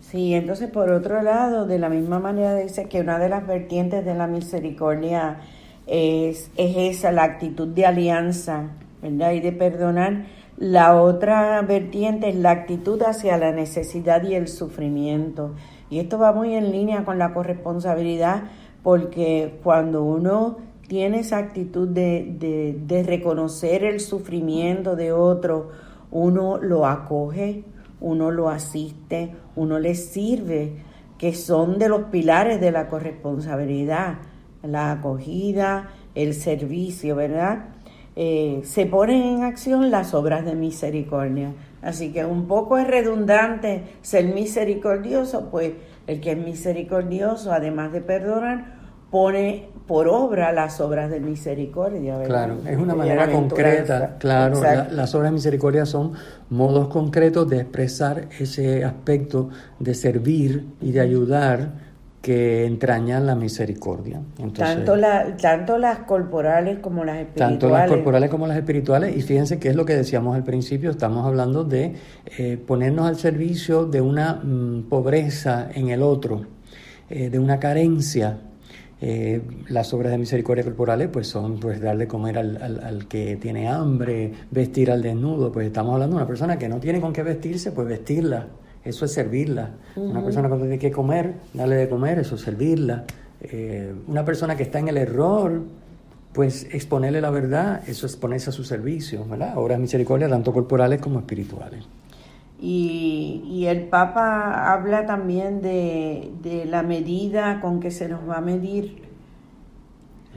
Sí, 0.00 0.34
entonces 0.34 0.70
por 0.70 0.90
otro 0.90 1.22
lado, 1.22 1.66
de 1.66 1.78
la 1.78 1.88
misma 1.88 2.18
manera 2.18 2.54
dice 2.56 2.86
que 2.86 3.00
una 3.00 3.18
de 3.18 3.28
las 3.28 3.46
vertientes 3.46 4.04
de 4.04 4.14
la 4.14 4.26
misericordia 4.26 5.38
es, 5.86 6.50
es 6.56 6.96
esa, 6.96 7.12
la 7.12 7.24
actitud 7.24 7.68
de 7.68 7.86
alianza, 7.86 8.70
¿verdad? 9.02 9.32
Y 9.32 9.40
de 9.40 9.52
perdonar. 9.52 10.26
La 10.56 11.00
otra 11.00 11.62
vertiente 11.62 12.28
es 12.28 12.36
la 12.36 12.50
actitud 12.50 13.00
hacia 13.02 13.38
la 13.38 13.52
necesidad 13.52 14.22
y 14.24 14.34
el 14.34 14.48
sufrimiento. 14.48 15.54
Y 15.88 15.98
esto 15.98 16.18
va 16.18 16.32
muy 16.32 16.54
en 16.54 16.70
línea 16.70 17.04
con 17.04 17.18
la 17.18 17.32
corresponsabilidad, 17.32 18.44
porque 18.82 19.58
cuando 19.62 20.04
uno 20.04 20.58
tiene 20.86 21.20
esa 21.20 21.38
actitud 21.38 21.88
de, 21.88 22.34
de, 22.38 22.78
de 22.86 23.02
reconocer 23.02 23.84
el 23.84 24.00
sufrimiento 24.00 24.96
de 24.96 25.12
otro, 25.12 25.70
uno 26.10 26.58
lo 26.58 26.86
acoge, 26.86 27.64
uno 28.00 28.30
lo 28.30 28.48
asiste, 28.48 29.34
uno 29.56 29.78
le 29.78 29.94
sirve, 29.94 30.82
que 31.18 31.34
son 31.34 31.78
de 31.78 31.88
los 31.88 32.04
pilares 32.04 32.60
de 32.60 32.72
la 32.72 32.88
corresponsabilidad, 32.88 34.18
la 34.62 34.92
acogida, 34.92 35.90
el 36.14 36.34
servicio, 36.34 37.14
¿verdad? 37.14 37.66
Eh, 38.22 38.60
se 38.64 38.84
ponen 38.84 39.22
en 39.22 39.44
acción 39.44 39.90
las 39.90 40.12
obras 40.12 40.44
de 40.44 40.54
misericordia. 40.54 41.54
Así 41.80 42.12
que 42.12 42.26
un 42.26 42.46
poco 42.48 42.76
es 42.76 42.86
redundante 42.86 43.82
ser 44.02 44.26
misericordioso, 44.26 45.48
pues 45.50 45.72
el 46.06 46.20
que 46.20 46.32
es 46.32 46.36
misericordioso, 46.36 47.50
además 47.50 47.92
de 47.92 48.02
perdonar, 48.02 48.74
pone 49.10 49.70
por 49.86 50.06
obra 50.06 50.52
las 50.52 50.82
obras 50.82 51.10
de 51.10 51.18
misericordia. 51.18 52.18
¿verdad? 52.18 52.28
Claro, 52.28 52.58
es 52.68 52.76
una 52.76 52.94
manera 52.94 53.32
concreta, 53.32 54.18
claro, 54.18 54.62
la, 54.62 54.88
las 54.90 55.14
obras 55.14 55.30
de 55.30 55.36
misericordia 55.36 55.86
son 55.86 56.12
modos 56.50 56.88
concretos 56.88 57.48
de 57.48 57.60
expresar 57.60 58.28
ese 58.38 58.84
aspecto 58.84 59.48
de 59.78 59.94
servir 59.94 60.66
y 60.82 60.92
de 60.92 61.00
ayudar 61.00 61.89
que 62.22 62.66
entrañan 62.66 63.26
la 63.26 63.34
misericordia. 63.34 64.20
Entonces, 64.38 64.76
tanto, 64.76 64.96
la, 64.96 65.36
tanto 65.36 65.78
las 65.78 66.00
corporales 66.00 66.78
como 66.80 67.04
las 67.04 67.16
espirituales. 67.16 67.58
Tanto 67.58 67.70
las 67.70 67.88
corporales 67.88 68.30
como 68.30 68.46
las 68.46 68.58
espirituales. 68.58 69.16
Y 69.16 69.22
fíjense 69.22 69.58
que 69.58 69.68
es 69.68 69.76
lo 69.76 69.84
que 69.86 69.94
decíamos 69.96 70.36
al 70.36 70.44
principio, 70.44 70.90
estamos 70.90 71.26
hablando 71.26 71.64
de 71.64 71.94
eh, 72.38 72.58
ponernos 72.66 73.06
al 73.06 73.16
servicio 73.16 73.86
de 73.86 74.00
una 74.00 74.34
mm, 74.34 74.88
pobreza 74.88 75.68
en 75.74 75.88
el 75.88 76.02
otro, 76.02 76.46
eh, 77.08 77.30
de 77.30 77.38
una 77.38 77.58
carencia 77.58 78.38
eh, 79.02 79.40
las 79.68 79.94
obras 79.94 80.12
de 80.12 80.18
misericordia 80.18 80.62
corporales 80.62 81.08
pues 81.10 81.26
son 81.26 81.58
pues 81.58 81.80
darle 81.80 82.06
comer 82.06 82.36
al, 82.36 82.62
al, 82.62 82.84
al, 82.84 83.08
que 83.08 83.36
tiene 83.36 83.66
hambre, 83.66 84.30
vestir 84.50 84.90
al 84.90 85.00
desnudo, 85.00 85.50
pues 85.50 85.66
estamos 85.68 85.94
hablando 85.94 86.16
de 86.16 86.22
una 86.22 86.26
persona 86.26 86.58
que 86.58 86.68
no 86.68 86.80
tiene 86.80 87.00
con 87.00 87.14
qué 87.14 87.22
vestirse, 87.22 87.72
pues 87.72 87.88
vestirla, 87.88 88.48
eso 88.84 89.04
es 89.04 89.12
servirla. 89.12 89.70
Uh 89.96 90.00
-huh. 90.00 90.10
Una 90.10 90.22
persona 90.24 90.48
que 90.48 90.56
tiene 90.56 90.78
que 90.78 90.90
comer, 90.90 91.34
darle 91.54 91.76
de 91.76 91.88
comer, 91.88 92.18
eso 92.18 92.34
es 92.34 92.40
servirla. 92.40 93.04
Eh, 93.42 93.94
una 94.06 94.24
persona 94.24 94.56
que 94.56 94.62
está 94.62 94.78
en 94.78 94.88
el 94.88 94.96
error, 94.96 95.62
pues 96.32 96.66
exponerle 96.72 97.20
la 97.20 97.30
verdad, 97.30 97.82
eso 97.88 98.06
es 98.06 98.16
ponerse 98.16 98.50
a 98.50 98.52
su 98.52 98.64
servicio, 98.64 99.24
¿verdad? 99.26 99.56
Obras 99.56 99.78
misericordia 99.78 100.28
tanto 100.28 100.52
corporales 100.52 101.00
como 101.00 101.18
espirituales. 101.18 101.84
Y, 102.62 103.42
y, 103.48 103.66
el 103.66 103.84
Papa 103.84 104.70
habla 104.70 105.06
también 105.06 105.62
de, 105.62 106.30
de, 106.42 106.66
la 106.66 106.82
medida 106.82 107.58
con 107.62 107.80
que 107.80 107.90
se 107.90 108.06
nos 108.06 108.28
va 108.28 108.36
a 108.36 108.40
medir. 108.42 109.02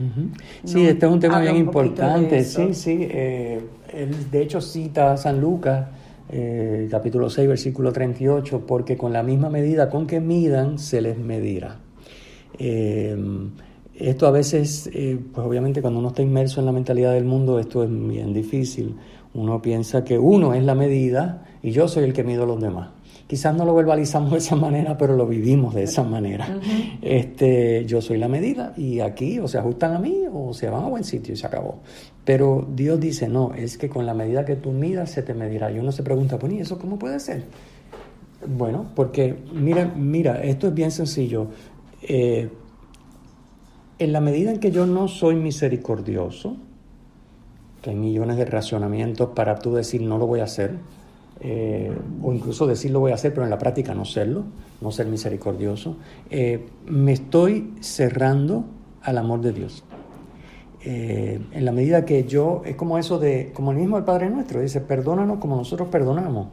Uh 0.00 0.04
-huh. 0.04 0.28
Sí, 0.64 0.82
no, 0.82 0.88
este 0.88 1.06
es 1.06 1.12
un 1.12 1.20
tema 1.20 1.40
bien 1.40 1.52
un 1.52 1.60
importante. 1.60 2.42
Sí, 2.44 2.72
sí. 2.72 2.96
Eh, 3.10 3.60
él 3.92 4.30
de 4.30 4.42
hecho 4.42 4.62
cita 4.62 5.12
a 5.12 5.16
San 5.18 5.38
Lucas, 5.38 5.86
eh, 6.30 6.88
capítulo 6.90 7.30
6, 7.30 7.48
versículo 7.48 7.92
38, 7.92 8.66
porque 8.66 8.96
con 8.96 9.12
la 9.12 9.22
misma 9.22 9.50
medida 9.50 9.90
con 9.90 10.06
que 10.06 10.20
midan, 10.20 10.78
se 10.78 11.00
les 11.00 11.18
medirá. 11.18 11.78
Eh, 12.58 13.16
esto 13.96 14.26
a 14.26 14.32
veces, 14.32 14.90
eh, 14.92 15.18
pues 15.32 15.46
obviamente 15.46 15.80
cuando 15.80 16.00
uno 16.00 16.08
está 16.08 16.22
inmerso 16.22 16.58
en 16.60 16.66
la 16.66 16.72
mentalidad 16.72 17.12
del 17.12 17.24
mundo, 17.24 17.58
esto 17.58 17.84
es 17.84 17.90
bien 17.90 18.32
difícil. 18.32 18.96
Uno 19.34 19.62
piensa 19.62 20.04
que 20.04 20.18
uno 20.18 20.54
es 20.54 20.64
la 20.64 20.74
medida 20.74 21.46
y 21.62 21.70
yo 21.70 21.86
soy 21.86 22.04
el 22.04 22.12
que 22.12 22.24
mido 22.24 22.42
a 22.42 22.46
los 22.46 22.60
demás. 22.60 22.88
Quizás 23.26 23.56
no 23.56 23.64
lo 23.64 23.74
verbalizamos 23.74 24.32
de 24.32 24.38
esa 24.38 24.54
manera, 24.54 24.98
pero 24.98 25.16
lo 25.16 25.26
vivimos 25.26 25.74
de 25.74 25.84
esa 25.84 26.02
manera. 26.02 26.46
Uh 26.46 26.60
-huh. 26.60 26.98
este, 27.00 27.86
yo 27.86 28.02
soy 28.02 28.18
la 28.18 28.28
medida 28.28 28.74
y 28.76 29.00
aquí 29.00 29.38
o 29.38 29.48
se 29.48 29.58
ajustan 29.58 29.94
a 29.94 29.98
mí 29.98 30.24
o 30.30 30.52
se 30.52 30.68
van 30.68 30.84
a 30.84 30.88
buen 30.88 31.04
sitio 31.04 31.32
y 31.32 31.36
se 31.36 31.46
acabó. 31.46 31.80
Pero 32.24 32.66
Dios 32.74 33.00
dice, 33.00 33.28
no, 33.28 33.54
es 33.54 33.78
que 33.78 33.88
con 33.88 34.04
la 34.04 34.14
medida 34.14 34.44
que 34.44 34.56
tú 34.56 34.72
midas 34.72 35.10
se 35.10 35.22
te 35.22 35.34
medirá. 35.34 35.70
Y 35.72 35.78
uno 35.78 35.90
se 35.92 36.02
pregunta, 36.02 36.38
pues, 36.38 36.52
¿y 36.52 36.58
eso 36.58 36.78
cómo 36.78 36.98
puede 36.98 37.18
ser? 37.18 37.44
Bueno, 38.46 38.90
porque 38.94 39.36
mira, 39.52 39.90
mira, 39.96 40.42
esto 40.42 40.68
es 40.68 40.74
bien 40.74 40.90
sencillo. 40.90 41.48
Eh, 42.02 42.50
en 43.98 44.12
la 44.12 44.20
medida 44.20 44.50
en 44.50 44.58
que 44.58 44.70
yo 44.70 44.86
no 44.86 45.08
soy 45.08 45.36
misericordioso, 45.36 46.56
que 47.80 47.90
hay 47.90 47.96
millones 47.96 48.36
de 48.36 48.44
racionamientos 48.44 49.30
para 49.34 49.58
tú 49.58 49.74
decir 49.74 50.02
no 50.02 50.18
lo 50.18 50.26
voy 50.26 50.40
a 50.40 50.44
hacer, 50.44 50.78
eh, 51.40 51.92
o 52.22 52.32
incluso 52.32 52.66
decir 52.66 52.90
lo 52.90 53.00
voy 53.00 53.12
a 53.12 53.14
hacer, 53.14 53.32
pero 53.32 53.44
en 53.44 53.50
la 53.50 53.58
práctica 53.58 53.94
no 53.94 54.04
serlo, 54.04 54.44
no 54.80 54.90
ser 54.90 55.06
misericordioso, 55.06 55.96
eh, 56.30 56.66
me 56.86 57.12
estoy 57.12 57.74
cerrando 57.80 58.64
al 59.02 59.18
amor 59.18 59.40
de 59.40 59.52
Dios. 59.52 59.84
Eh, 60.86 61.40
en 61.52 61.64
la 61.64 61.72
medida 61.72 62.04
que 62.04 62.24
yo, 62.24 62.62
es 62.64 62.76
como 62.76 62.98
eso 62.98 63.18
de, 63.18 63.52
como 63.54 63.72
el 63.72 63.78
mismo 63.78 63.96
el 63.96 64.04
Padre 64.04 64.30
Nuestro, 64.30 64.60
dice, 64.60 64.80
perdónanos 64.80 65.38
como 65.38 65.56
nosotros 65.56 65.88
perdonamos. 65.88 66.48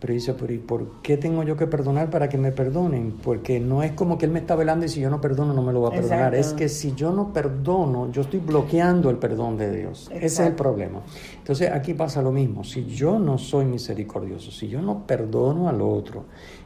Pero 0.00 0.12
dice, 0.12 0.34
pero 0.34 0.52
¿y 0.52 0.58
por 0.58 1.00
qué 1.02 1.16
tengo 1.16 1.42
yo 1.44 1.56
que 1.56 1.66
perdonar 1.66 2.10
para 2.10 2.28
que 2.28 2.36
me 2.36 2.52
perdonen? 2.52 3.12
Porque 3.22 3.58
no 3.58 3.82
es 3.82 3.92
como 3.92 4.18
que 4.18 4.26
Él 4.26 4.32
me 4.32 4.40
está 4.40 4.54
velando 4.54 4.84
y 4.84 4.88
si 4.88 5.00
yo 5.00 5.08
no 5.08 5.20
perdono 5.20 5.54
no 5.54 5.62
me 5.62 5.72
lo 5.72 5.80
va 5.80 5.88
a 5.88 5.92
perdonar. 5.92 6.34
Exacto. 6.34 6.36
Es 6.36 6.52
que 6.52 6.68
si 6.68 6.94
yo 6.94 7.10
no 7.12 7.32
perdono, 7.32 8.12
yo 8.12 8.22
estoy 8.22 8.40
bloqueando 8.40 9.08
el 9.08 9.16
perdón 9.16 9.56
de 9.56 9.74
Dios. 9.74 10.08
Exacto. 10.08 10.26
Ese 10.26 10.42
es 10.42 10.48
el 10.48 10.54
problema. 10.54 11.00
Entonces 11.38 11.70
aquí 11.70 11.94
pasa 11.94 12.20
lo 12.20 12.32
mismo. 12.32 12.64
Si 12.64 12.84
yo 12.84 13.18
no 13.18 13.38
soy 13.38 13.64
misericordioso, 13.64 14.50
si 14.50 14.68
yo 14.68 14.82
no 14.82 15.06
perdono 15.06 15.68
al 15.68 15.80
otro 15.80 16.24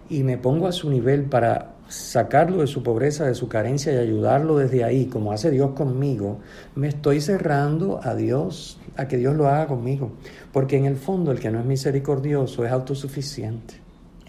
y 0.08 0.22
me 0.22 0.38
pongo 0.38 0.66
a 0.66 0.72
su 0.72 0.90
nivel 0.90 1.24
para 1.24 1.74
sacarlo 1.88 2.58
de 2.58 2.66
su 2.66 2.82
pobreza, 2.82 3.24
de 3.24 3.34
su 3.34 3.48
carencia 3.48 3.92
y 3.92 3.96
ayudarlo 3.96 4.58
desde 4.58 4.84
ahí, 4.84 5.06
como 5.06 5.32
hace 5.32 5.50
Dios 5.50 5.70
conmigo, 5.70 6.38
me 6.74 6.88
estoy 6.88 7.20
cerrando 7.20 8.00
a 8.02 8.14
Dios, 8.14 8.78
a 8.96 9.08
que 9.08 9.16
Dios 9.16 9.34
lo 9.34 9.48
haga 9.48 9.66
conmigo. 9.66 10.12
Porque 10.52 10.76
en 10.76 10.84
el 10.84 10.96
fondo 10.96 11.32
el 11.32 11.40
que 11.40 11.50
no 11.50 11.58
es 11.58 11.64
misericordioso 11.64 12.64
es 12.64 12.72
autosuficiente. 12.72 13.74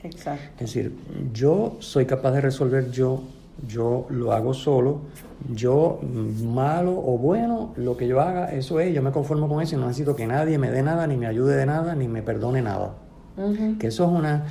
Exacto. 0.03 0.45
Es 0.53 0.73
decir, 0.73 0.95
yo 1.33 1.75
soy 1.79 2.05
capaz 2.05 2.31
de 2.31 2.41
resolver 2.41 2.89
yo, 2.91 3.21
yo 3.67 4.07
lo 4.09 4.31
hago 4.31 4.53
solo, 4.53 5.01
yo 5.53 5.99
malo 6.45 6.93
o 6.93 7.17
bueno, 7.17 7.73
lo 7.75 7.97
que 7.97 8.07
yo 8.07 8.21
haga, 8.21 8.53
eso 8.53 8.79
es, 8.79 8.93
yo 8.93 9.01
me 9.01 9.11
conformo 9.11 9.49
con 9.49 9.61
eso 9.61 9.75
y 9.75 9.79
no 9.79 9.87
necesito 9.87 10.15
que 10.15 10.25
nadie 10.25 10.57
me 10.57 10.71
dé 10.71 10.81
nada, 10.81 11.05
ni 11.07 11.17
me 11.17 11.27
ayude 11.27 11.57
de 11.57 11.65
nada, 11.65 11.93
ni 11.95 12.07
me 12.07 12.21
perdone 12.21 12.61
nada. 12.61 12.95
Uh 13.35 13.41
-huh. 13.41 13.77
Que 13.77 13.87
eso 13.87 14.05
es 14.05 14.11
una 14.11 14.45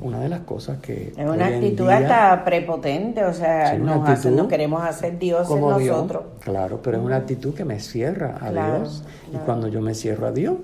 una 0.00 0.20
de 0.20 0.28
las 0.28 0.40
cosas 0.40 0.78
que... 0.78 1.12
Es 1.16 1.28
una 1.28 1.46
actitud 1.46 1.86
día, 1.86 1.98
hasta 1.98 2.44
prepotente, 2.44 3.24
o 3.24 3.32
sea, 3.32 3.74
sí, 3.74 3.82
nos, 3.82 4.08
hace, 4.08 4.30
nos, 4.30 4.48
queremos 4.48 4.82
hacer 4.82 5.18
dioses 5.18 5.56
nosotros. 5.56 6.24
Dios, 6.24 6.44
claro, 6.44 6.80
pero 6.82 6.98
es 6.98 7.04
una 7.04 7.16
actitud 7.16 7.54
que 7.54 7.64
me 7.64 7.78
cierra 7.80 8.36
a 8.40 8.50
claro, 8.50 8.78
Dios. 8.78 9.04
Claro. 9.04 9.42
Y 9.42 9.46
cuando 9.46 9.68
yo 9.68 9.80
me 9.80 9.94
cierro 9.94 10.26
a 10.26 10.32
Dios, 10.32 10.56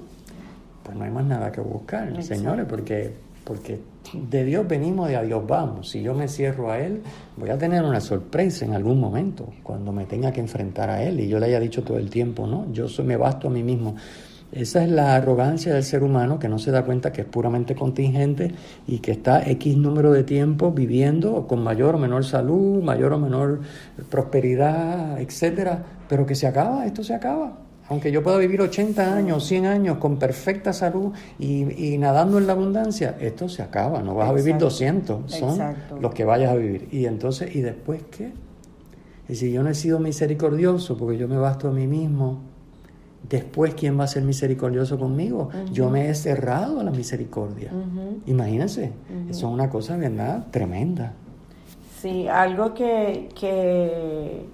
pues 0.83 0.97
no 0.97 1.05
hay 1.05 1.11
más 1.11 1.25
nada 1.25 1.53
que 1.53 1.61
buscar, 1.61 2.09
Exacto. 2.09 2.35
señores, 2.35 2.67
porque, 2.69 3.13
porque 3.45 3.81
de 4.13 4.45
Dios 4.45 4.67
venimos 4.67 5.11
y 5.11 5.15
a 5.15 5.23
Dios 5.23 5.47
vamos. 5.47 5.91
Si 5.91 6.03
yo 6.03 6.15
me 6.15 6.29
cierro 6.29 6.71
a 6.71 6.79
Él, 6.79 7.03
voy 7.37 7.51
a 7.51 7.59
tener 7.59 7.83
una 7.85 8.01
sorpresa 8.01 8.65
en 8.65 8.75
algún 8.75 8.99
momento, 8.99 9.47
cuando 9.63 9.93
me 9.93 10.07
tenga 10.07 10.33
que 10.33 10.41
enfrentar 10.41 10.91
a 10.91 11.03
Él. 11.03 11.21
Y 11.21 11.29
yo 11.29 11.39
le 11.39 11.47
haya 11.47 11.61
dicho 11.61 11.83
todo 11.83 11.99
el 11.99 12.11
tiempo, 12.11 12.47
¿no? 12.47 12.73
Yo 12.73 12.89
soy, 12.89 13.05
me 13.05 13.17
basto 13.17 13.49
a 13.49 13.51
mí 13.51 13.63
mismo. 13.63 13.97
Esa 14.51 14.83
es 14.83 14.91
la 14.91 15.15
arrogancia 15.15 15.75
del 15.75 15.85
ser 15.85 16.03
humano 16.03 16.39
que 16.39 16.49
no 16.49 16.59
se 16.59 16.71
da 16.71 16.85
cuenta 16.85 17.13
que 17.13 17.21
es 17.21 17.27
puramente 17.27 17.75
contingente 17.75 18.55
y 18.87 19.01
que 19.01 19.13
está 19.13 19.43
X 19.43 19.77
número 19.77 20.11
de 20.13 20.25
tiempo 20.25 20.73
viviendo 20.73 21.47
con 21.47 21.63
mayor 21.63 21.97
o 21.97 21.99
menor 21.99 22.25
salud, 22.25 22.83
mayor 22.83 23.13
o 23.13 23.19
menor 23.19 23.61
prosperidad, 24.09 25.21
etcétera, 25.21 25.85
pero 26.09 26.25
que 26.25 26.35
se 26.35 26.47
acaba, 26.47 26.87
esto 26.87 27.05
se 27.05 27.15
acaba. 27.15 27.59
Aunque 27.91 28.11
yo 28.11 28.23
pueda 28.23 28.37
vivir 28.39 28.61
80 28.61 29.15
años, 29.15 29.45
100 29.47 29.67
años 29.67 29.99
con 29.99 30.19
perfecta 30.19 30.73
salud 30.73 31.13
y, 31.39 31.93
y 31.95 31.99
nadando 31.99 32.39
en 32.39 32.47
la 32.47 32.53
abundancia, 32.53 33.17
esto 33.21 33.49
se 33.49 33.63
acaba, 33.63 34.03
no 34.03 34.15
vas 34.15 34.31
Exacto. 34.31 34.33
a 34.33 34.45
vivir 34.45 34.59
200, 34.59 35.33
son 35.33 35.51
Exacto. 35.51 35.99
los 36.01 36.13
que 36.13 36.25
vayas 36.25 36.53
a 36.53 36.57
vivir. 36.57 36.89
Y 36.91 37.07
entonces, 37.07 37.55
¿y 37.55 37.61
después 37.61 38.03
qué? 38.11 38.33
Y 39.29 39.35
si 39.35 39.53
yo 39.53 39.63
no 39.63 39.71
he 39.71 39.75
sido 39.75 40.01
misericordioso 40.01 40.97
porque 40.97 41.19
yo 41.19 41.29
me 41.29 41.37
basto 41.37 41.69
a 41.69 41.73
mí 41.73 41.87
mismo, 41.87 42.41
Después, 43.29 43.75
¿quién 43.75 43.99
va 43.99 44.05
a 44.05 44.07
ser 44.07 44.23
misericordioso 44.23 44.99
conmigo? 44.99 45.51
Uh 45.53 45.57
-huh. 45.57 45.73
Yo 45.73 45.91
me 45.91 46.09
he 46.09 46.15
cerrado 46.15 46.81
a 46.81 46.83
la 46.83 46.91
misericordia. 46.91 47.71
Uh 47.73 47.77
-huh. 47.77 48.21
Imagínense, 48.27 48.93
uh 49.11 49.27
-huh. 49.27 49.31
eso 49.31 49.49
es 49.49 49.53
una 49.53 49.69
cosa, 49.69 49.97
¿verdad? 49.97 50.47
Tremenda. 50.51 51.13
Sí, 52.01 52.29
algo 52.29 52.75
que, 52.75 53.29
que, 53.39 54.47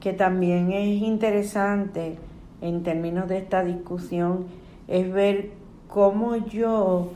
que 0.00 0.12
también 0.12 0.72
es 0.72 1.02
interesante 1.02 2.18
en 2.60 2.82
términos 2.82 3.28
de 3.28 3.38
esta 3.38 3.62
discusión 3.64 4.46
es 4.88 5.10
ver 5.12 5.50
cómo 5.88 6.36
yo 6.36 7.12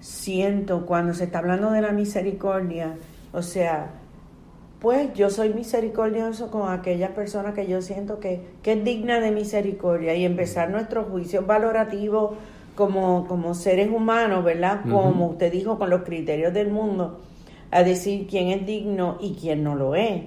siento 0.00 0.86
cuando 0.86 1.14
se 1.14 1.24
está 1.24 1.38
hablando 1.38 1.70
de 1.70 1.82
la 1.82 1.92
misericordia, 1.92 2.96
o 3.32 3.42
sea, 3.42 3.90
pues 4.82 5.14
yo 5.14 5.30
soy 5.30 5.54
misericordioso 5.54 6.50
con 6.50 6.68
aquella 6.68 7.14
persona 7.14 7.54
que 7.54 7.68
yo 7.68 7.80
siento 7.82 8.18
que, 8.18 8.40
que 8.64 8.72
es 8.72 8.84
digna 8.84 9.20
de 9.20 9.30
misericordia 9.30 10.16
y 10.16 10.24
empezar 10.24 10.70
nuestro 10.70 11.04
juicio 11.04 11.46
valorativo 11.46 12.34
como, 12.74 13.28
como 13.28 13.54
seres 13.54 13.88
humanos, 13.92 14.42
¿verdad? 14.42 14.80
Como 14.90 15.28
usted 15.28 15.52
dijo, 15.52 15.78
con 15.78 15.88
los 15.88 16.02
criterios 16.02 16.52
del 16.52 16.72
mundo, 16.72 17.20
a 17.70 17.84
decir 17.84 18.26
quién 18.28 18.48
es 18.48 18.66
digno 18.66 19.18
y 19.20 19.36
quién 19.40 19.62
no 19.62 19.76
lo 19.76 19.94
es 19.94 20.22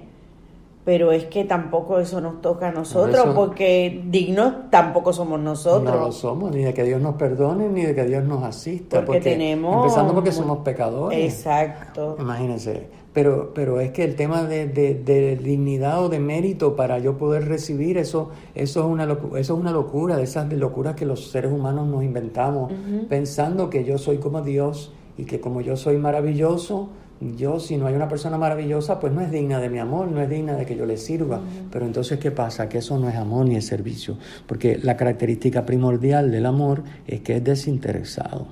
pero 0.86 1.12
es 1.12 1.26
que 1.26 1.44
tampoco 1.46 1.98
eso 2.00 2.22
nos 2.22 2.42
toca 2.42 2.68
a 2.68 2.72
nosotros, 2.72 3.34
porque 3.34 4.04
dignos 4.06 4.70
tampoco 4.70 5.12
somos 5.12 5.40
nosotros. 5.40 5.96
No 5.96 6.00
lo 6.00 6.12
somos, 6.12 6.52
ni 6.54 6.64
de 6.64 6.76
que 6.76 6.84
Dios 6.84 7.02
nos 7.02 7.16
perdone, 7.16 7.68
ni 7.68 7.82
de 7.82 7.96
que 7.96 8.06
Dios 8.06 8.24
nos 8.24 8.44
asista. 8.44 9.04
Porque, 9.04 9.20
tenemos... 9.20 9.78
Empezando 9.78 10.14
porque 10.14 10.32
somos 10.32 10.60
pecadores. 10.60 11.34
Exacto. 11.34 12.16
Imagínense. 12.20 12.88
Pero, 13.16 13.54
pero 13.56 13.80
es 13.80 13.92
que 13.92 14.04
el 14.04 14.16
tema 14.16 14.44
de, 14.44 14.68
de, 14.68 15.40
dignidad 15.42 16.04
o 16.04 16.10
de 16.10 16.20
mérito 16.20 16.76
para 16.76 17.00
yo 17.00 17.18
poder 17.18 17.48
recibir 17.48 17.98
eso, 17.98 18.32
eso 18.54 18.82
es 18.82 18.86
una 18.86 19.06
locura, 19.06 19.40
eso 19.40 19.54
es 19.54 19.60
una 19.62 19.72
locura, 19.72 20.18
de 20.18 20.24
esas 20.24 20.52
locuras 20.52 20.96
que 20.96 21.06
los 21.06 21.32
seres 21.32 21.50
humanos 21.50 21.88
nos 21.88 22.04
inventamos, 22.04 22.74
pensando 23.08 23.70
que 23.70 23.86
yo 23.86 23.98
soy 23.98 24.18
como 24.18 24.42
Dios 24.42 24.92
y 25.18 25.24
que 25.24 25.40
como 25.40 25.62
yo 25.62 25.78
soy 25.78 25.98
maravilloso, 25.98 26.90
yo 27.38 27.62
si 27.62 27.78
no 27.78 27.88
hay 27.88 27.96
una 27.96 28.10
persona 28.10 28.38
maravillosa, 28.38 29.00
pues 29.00 29.14
no 29.14 29.22
es 29.22 29.32
digna 29.32 29.62
de 29.62 29.70
mi 29.70 29.80
amor, 29.80 30.12
no 30.12 30.22
es 30.22 30.30
digna 30.30 30.58
de 30.58 30.66
que 30.66 30.76
yo 30.76 30.86
le 30.86 30.98
sirva. 30.98 31.40
Pero 31.72 31.86
entonces, 31.86 32.20
¿qué 32.20 32.32
pasa? 32.32 32.68
Que 32.68 32.80
eso 32.80 33.00
no 33.00 33.08
es 33.08 33.16
amor 33.16 33.46
ni 33.46 33.56
es 33.56 33.66
servicio, 33.66 34.18
porque 34.46 34.78
la 34.78 34.98
característica 34.98 35.66
primordial 35.66 36.32
del 36.32 36.46
amor 36.46 36.84
es 37.08 37.22
que 37.22 37.38
es 37.38 37.44
desinteresado. 37.46 38.48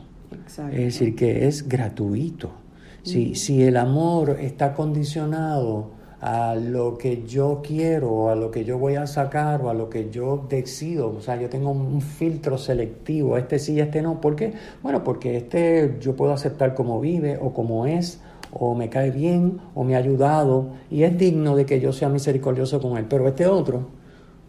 Es 0.72 0.78
decir, 0.78 1.16
que 1.16 1.48
es 1.48 1.68
gratuito. 1.68 2.63
Si, 3.04 3.36
si 3.36 3.64
el 3.64 3.78
amor 3.78 4.38
está 4.40 4.74
condicionado 4.74 5.92
a 6.24 6.56
lo 6.56 6.98
que 6.98 7.24
yo 7.26 7.62
quiero, 7.62 8.10
o 8.10 8.30
a 8.30 8.36
lo 8.36 8.50
que 8.50 8.64
yo 8.64 8.78
voy 8.78 8.96
a 8.96 9.06
sacar, 9.08 9.62
o 9.62 9.70
a 9.70 9.74
lo 9.74 9.90
que 9.90 10.10
yo 10.10 10.46
decido. 10.48 11.14
O 11.18 11.20
sea, 11.20 11.36
yo 11.36 11.50
tengo 11.50 11.72
un 11.72 12.00
filtro 12.00 12.58
selectivo, 12.58 13.38
este 13.38 13.60
sí, 13.60 13.78
este 13.78 14.02
no. 14.02 14.22
¿Por 14.22 14.38
qué? 14.38 14.54
Bueno, 14.82 15.04
porque 15.04 15.36
este 15.36 15.98
yo 16.00 16.16
puedo 16.16 16.32
aceptar 16.32 16.76
como 16.76 17.02
vive 17.02 17.38
o 17.42 17.54
como 17.54 17.86
es, 17.86 18.22
o 18.54 18.74
me 18.74 18.90
cae 18.90 19.12
bien, 19.12 19.60
o 19.76 19.84
me 19.84 19.96
ha 19.96 19.98
ayudado, 19.98 20.70
y 20.90 21.04
es 21.04 21.18
digno 21.18 21.58
de 21.58 21.66
que 21.66 21.82
yo 21.82 21.92
sea 21.92 22.08
misericordioso 22.08 22.80
con 22.80 22.98
él. 22.98 23.06
Pero 23.10 23.28
este 23.28 23.46
otro, 23.46 23.88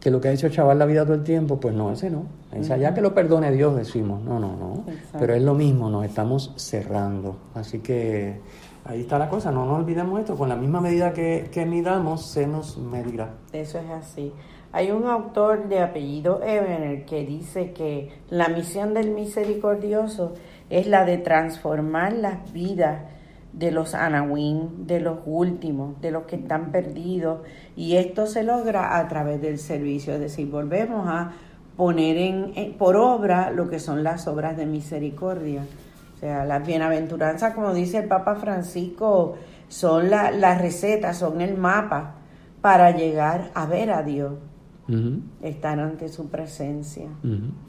que 0.04 0.11
lo 0.11 0.20
que 0.20 0.28
ha 0.28 0.32
hecho 0.32 0.50
chaval 0.50 0.78
la 0.78 0.84
vida 0.84 1.02
todo 1.04 1.14
el 1.14 1.25
tiempo, 1.25 1.58
pues 1.58 1.75
no, 1.75 1.90
ese 1.90 2.11
no. 2.11 2.26
Ese 2.52 2.75
allá 2.75 2.92
que 2.92 3.00
lo 3.00 3.14
perdone 3.14 3.50
Dios, 3.50 3.75
decimos. 3.75 4.23
No, 4.23 4.38
no, 4.38 4.54
no. 4.54 4.84
Pero 5.18 5.34
es 5.34 5.42
lo 5.42 5.54
mismo, 5.54 5.88
nos 5.88 6.04
estamos 6.04 6.52
cerrando. 6.56 7.37
Así 7.54 7.78
que 7.78 8.38
ahí 8.84 9.00
está 9.00 9.18
la 9.18 9.30
cosa, 9.30 9.50
no 9.50 9.64
nos 9.64 9.78
olvidemos 9.78 10.20
esto, 10.20 10.37
con 10.37 10.50
la 10.50 10.56
misma 10.56 10.82
medida 10.82 11.14
que, 11.14 11.49
que 11.50 11.64
midamos, 11.64 12.26
se 12.26 12.46
nos 12.46 12.76
medirá. 12.76 13.30
Eso 13.54 13.78
es 13.78 13.88
así. 13.88 14.30
Hay 14.73 14.90
un 14.90 15.06
autor 15.06 15.68
de 15.70 15.80
apellido 15.80 16.42
Ebener 16.42 17.06
que 17.06 17.25
dice 17.25 17.73
que 17.73 18.11
la 18.28 18.49
misión 18.49 18.92
del 18.92 19.11
misericordioso 19.11 20.34
es 20.68 20.87
la 20.87 21.06
de 21.06 21.16
transformar 21.16 22.12
las 22.12 22.52
vidas 22.52 23.04
de 23.56 23.70
los 23.70 23.94
Anawin, 23.94 24.87
de 24.87 25.00
los 25.00 25.18
últimos, 25.26 26.00
de 26.00 26.11
los 26.11 26.25
que 26.25 26.37
están 26.37 26.73
perdidos. 26.73 27.40
Y 27.76 27.96
esto 27.96 28.26
se 28.26 28.42
logra 28.42 28.99
a 28.99 29.08
través 29.08 29.40
del 29.40 29.58
servicio, 29.58 30.14
es 30.14 30.20
decir, 30.20 30.50
volvemos 30.50 31.06
a 31.08 31.32
poner 31.76 32.16
en, 32.16 32.75
por 32.78 32.96
obra 32.96 33.50
lo 33.50 33.68
que 33.68 33.78
son 33.78 34.02
las 34.02 34.26
obras 34.26 34.56
de 34.56 34.66
misericordia. 34.66 35.64
O 36.14 36.18
sea, 36.18 36.44
las 36.44 36.66
bienaventuranzas, 36.66 37.54
como 37.54 37.75
dice 37.75 37.99
el 37.99 38.08
Papa 38.08 38.37
Francisco, 38.37 39.37
son 39.68 40.11
las 40.11 40.61
recetas, 40.61 41.18
son 41.18 41.40
el 41.40 41.56
mapa 41.56 42.16
para 42.61 42.92
llegar 42.92 43.50
a 43.54 43.66
ver 43.66 43.90
a 43.90 44.02
Dios, 44.02 44.34
estar 45.42 45.78
ante 45.80 46.08
su 46.08 46.28
presencia. 46.28 47.08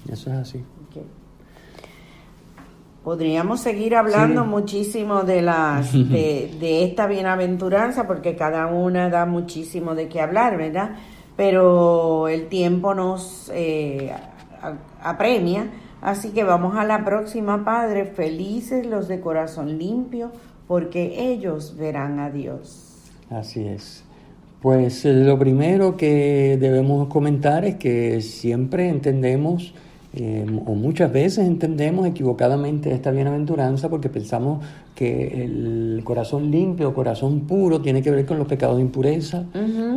Eso 0.07 0.31
es 0.31 0.37
así. 0.37 0.63
Podríamos 3.05 3.59
seguir 3.59 3.95
hablando 3.95 4.45
muchísimo 4.45 5.21
de 5.21 5.43
las 5.43 5.93
de, 6.09 6.83
esta 6.83 7.05
bienaventuranza 7.05 8.07
porque 8.07 8.35
cada 8.35 8.65
una 8.65 9.11
da 9.11 9.27
muchísimo 9.27 9.93
de 9.93 10.07
qué 10.07 10.21
hablar, 10.21 10.57
¿verdad? 10.57 10.95
Pero 11.37 12.27
el 12.27 12.47
tiempo 12.47 12.95
nos 12.95 13.51
eh, 13.53 14.11
apremia, 15.03 15.69
así 16.01 16.29
que 16.29 16.43
vamos 16.43 16.77
a 16.77 16.83
la 16.83 17.05
próxima, 17.05 17.63
Padre. 17.63 18.05
Felices 18.05 18.87
los 18.87 19.07
de 19.07 19.19
corazón 19.19 19.77
limpio, 19.77 20.31
porque 20.67 21.29
ellos 21.31 21.77
verán 21.77 22.19
a 22.19 22.31
Dios. 22.31 23.03
Así 23.29 23.67
es. 23.67 24.03
Pues 24.63 25.05
eh, 25.05 25.13
lo 25.13 25.37
primero 25.37 25.95
que 25.95 26.57
debemos 26.59 27.07
comentar 27.09 27.65
es 27.65 27.75
que 27.75 28.19
siempre 28.21 28.89
entendemos 28.89 29.75
Em, 30.17 30.59
o 30.65 30.75
muchas 30.75 31.11
veces 31.11 31.45
entendemos 31.45 32.07
equivocadamente 32.07 32.93
esta 32.93 33.11
bienaventuranza 33.11 33.89
porque 33.89 34.07
pensamos 34.07 34.63
que 34.95 35.43
el 35.43 36.01
corazón 36.05 36.51
limpio, 36.51 36.93
corazón 36.93 37.41
puro, 37.41 37.81
tiene 37.81 38.01
que 38.01 38.11
ver 38.11 38.25
con 38.25 38.37
los 38.37 38.47
pecados 38.47 38.77
de 38.77 38.83
impureza, 38.83 39.43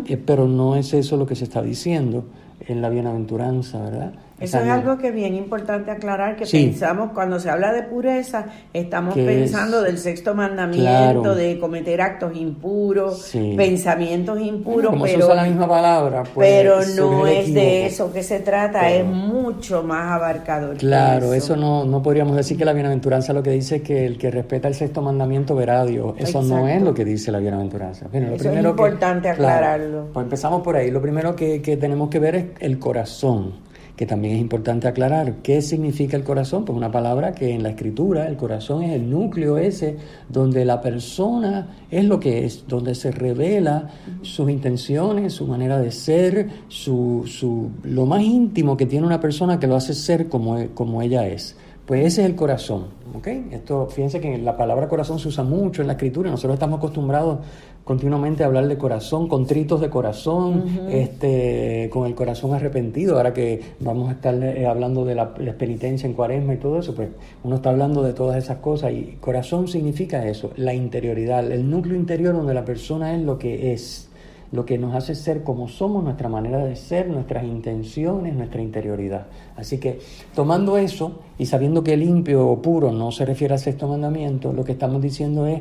eh, 0.07 0.17
pero 0.17 0.49
no 0.49 0.75
es 0.75 0.93
eso 0.93 1.17
lo 1.17 1.27
que 1.27 1.37
se 1.37 1.45
está 1.45 1.63
diciendo 1.63 2.25
en 2.67 2.83
la 2.83 2.89
bienaventuranza, 2.89 3.81
¿verdad? 3.81 4.13
Eso 4.41 4.61
es 4.61 4.69
algo 4.69 4.99
que 4.99 5.09
es 5.09 5.15
bien 5.15 5.35
importante 5.35 5.91
aclarar, 5.91 6.37
que 6.37 6.47
pensamos, 6.47 7.11
cuando 7.13 7.41
se 7.41 7.51
habla 7.51 7.73
de 7.73 7.83
pureza, 7.83 8.47
estamos 8.73 9.15
pensando 9.15 9.83
del 9.83 9.99
sexto 9.99 10.35
mandamiento, 10.35 11.35
de 11.35 11.59
cometer 11.59 12.01
actos 12.01 12.37
impuros, 12.37 13.33
pensamientos 13.57 14.41
impuros, 14.41 14.91
como 14.91 15.05
pero, 15.05 15.27
se 15.27 15.35
la 15.35 15.45
misma 15.45 15.69
palabra, 15.69 16.23
pues, 16.23 16.49
pero 16.49 16.79
no 16.97 17.27
es 17.27 17.53
de 17.53 17.87
eso 17.87 18.13
que 18.13 18.23
se 18.23 18.41
trata, 18.41 18.91
es 18.91 19.05
mucho 19.05 19.83
más 19.83 20.13
abarcador. 20.13 20.77
Claro, 20.77 21.35
eso, 21.35 21.57
no, 21.57 21.85
no 21.85 22.01
podríamos 22.01 22.37
decir 22.37 22.57
que 22.57 22.65
la 22.65 22.73
bienaventuranza 22.73 23.33
lo 23.33 23.43
que 23.43 23.51
dice 23.51 23.77
es 23.77 23.83
que 23.83 24.07
el 24.07 24.19
que 24.19 24.31
respeta 24.31 24.69
el 24.69 24.75
sexto 24.75 25.03
mandamiento 25.03 25.57
verá 25.57 25.81
a 25.81 25.85
Dios. 25.85 26.15
Eso 26.17 26.43
no 26.43 26.69
es 26.69 26.81
lo 26.81 26.95
que 26.95 27.05
dice 27.05 27.33
la 27.33 27.41
bienaventuranza. 27.41 28.07
lo 28.13 28.35
eso 28.35 28.51
es 28.53 28.65
importante 28.65 29.29
aclararlo. 29.29 30.11
pues 30.13 30.25
empezamos 30.25 30.63
por 30.63 30.77
ahí. 30.77 30.91
Lo 30.91 31.03
primero 31.03 31.35
que, 31.35 31.61
que 31.61 31.77
tenemos 31.77 32.09
que 32.09 32.19
ver 32.19 32.35
es 32.37 32.45
el 32.61 32.79
corazón 32.79 33.68
que 33.99 34.07
también 34.07 34.37
es 34.37 34.41
importante 34.41 34.87
aclarar. 34.87 35.43
¿Qué 35.43 35.61
significa 35.61 36.17
el 36.17 36.23
corazón? 36.23 36.65
Pues 36.65 36.77
una 36.77 36.93
palabra 36.93 37.33
que 37.33 37.53
en 37.53 37.65
la 37.65 37.71
escritura 37.71 38.29
el 38.29 38.37
corazón 38.37 38.85
es 38.85 38.93
el 38.93 39.11
núcleo 39.11 39.59
ese 39.59 39.97
donde 40.29 40.65
la 40.65 40.81
persona 40.81 41.67
es 41.91 42.05
lo 42.05 42.21
que 42.21 42.45
es, 42.45 42.65
donde 42.69 42.95
se 42.95 43.11
revela 43.11 43.91
sus 44.23 44.49
intenciones, 44.51 45.33
su 45.33 45.49
manera 45.49 45.81
de 45.81 45.91
ser, 45.91 46.49
su, 46.69 47.25
su, 47.27 47.71
lo 47.83 48.07
más 48.07 48.23
íntimo 48.23 48.77
que 48.77 48.87
tiene 48.87 49.05
una 49.05 49.21
persona 49.21 49.59
que 49.59 49.67
lo 49.67 49.75
hace 49.75 49.95
ser 49.95 50.29
como, 50.29 50.69
como 50.75 51.03
ella 51.03 51.27
es. 51.27 51.57
Pues 51.85 52.05
ese 52.05 52.21
es 52.21 52.29
el 52.29 52.37
corazón, 52.37 52.85
¿ok? 53.17 53.27
Esto, 53.51 53.89
fíjense 53.89 54.21
que 54.21 54.39
la 54.39 54.57
palabra 54.57 54.89
corazón 54.89 55.19
se 55.19 55.27
usa 55.27 55.43
mucho 55.43 55.81
en 55.81 55.89
la 55.89 55.95
escritura, 55.95 56.31
nosotros 56.31 56.55
estamos 56.55 56.79
acostumbrados 56.79 57.39
continuamente 57.89 58.45
hablar 58.45 58.69
de 58.69 58.77
corazón, 58.77 59.29
con 59.29 59.47
tritos 59.47 59.81
de 59.81 59.89
corazón, 59.89 60.63
este, 60.91 61.89
con 61.91 62.07
el 62.07 62.15
corazón 62.15 62.53
arrepentido, 62.53 63.17
ahora 63.17 63.33
que 63.33 63.63
vamos 63.81 64.11
a 64.11 64.13
estar 64.13 64.35
eh, 64.35 64.67
hablando 64.67 65.07
de 65.07 65.15
la, 65.15 65.33
penitencia 65.33 66.07
en 66.07 66.13
cuaresma 66.13 66.53
y 66.53 66.59
todo 66.59 66.81
eso, 66.81 66.95
pues 66.95 67.09
uno 67.45 67.57
está 67.57 67.71
hablando 67.71 68.03
de 68.03 68.13
todas 68.13 68.37
esas 68.37 68.59
cosas 68.59 68.93
y 68.93 69.17
corazón 69.23 69.69
significa 69.69 70.27
eso, 70.29 70.51
la 70.57 70.75
interioridad, 70.75 71.51
el 71.51 71.71
núcleo 71.71 71.97
interior 71.97 72.35
donde 72.35 72.53
la 72.53 72.67
persona 72.67 73.15
es 73.15 73.23
lo 73.23 73.39
que 73.39 73.73
es 73.73 74.11
lo 74.51 74.65
que 74.65 74.79
nos 74.79 74.95
hace 74.95 75.15
ser 75.15 75.43
como 75.43 75.69
somos, 75.69 76.03
nuestra 76.03 76.29
manera 76.29 76.65
de 76.65 76.75
ser, 76.77 77.09
nuestras 77.09 77.45
intenciones, 77.45 78.35
nuestra 78.35 78.63
interioridad. 78.63 79.27
Así 79.57 79.79
que 79.79 79.99
tomando 80.35 80.79
eso 80.79 81.21
y 81.39 81.47
sabiendo 81.47 81.85
que 81.85 81.97
limpio 81.97 82.49
o 82.49 82.63
puro 82.63 82.91
no 82.93 83.13
se 83.13 83.27
refiere 83.27 83.55
al 83.55 83.61
sexto 83.61 83.89
mandamiento, 83.89 84.53
lo 84.53 84.65
que 84.65 84.73
estamos 84.73 85.03
diciendo 85.03 85.47
es, 85.47 85.61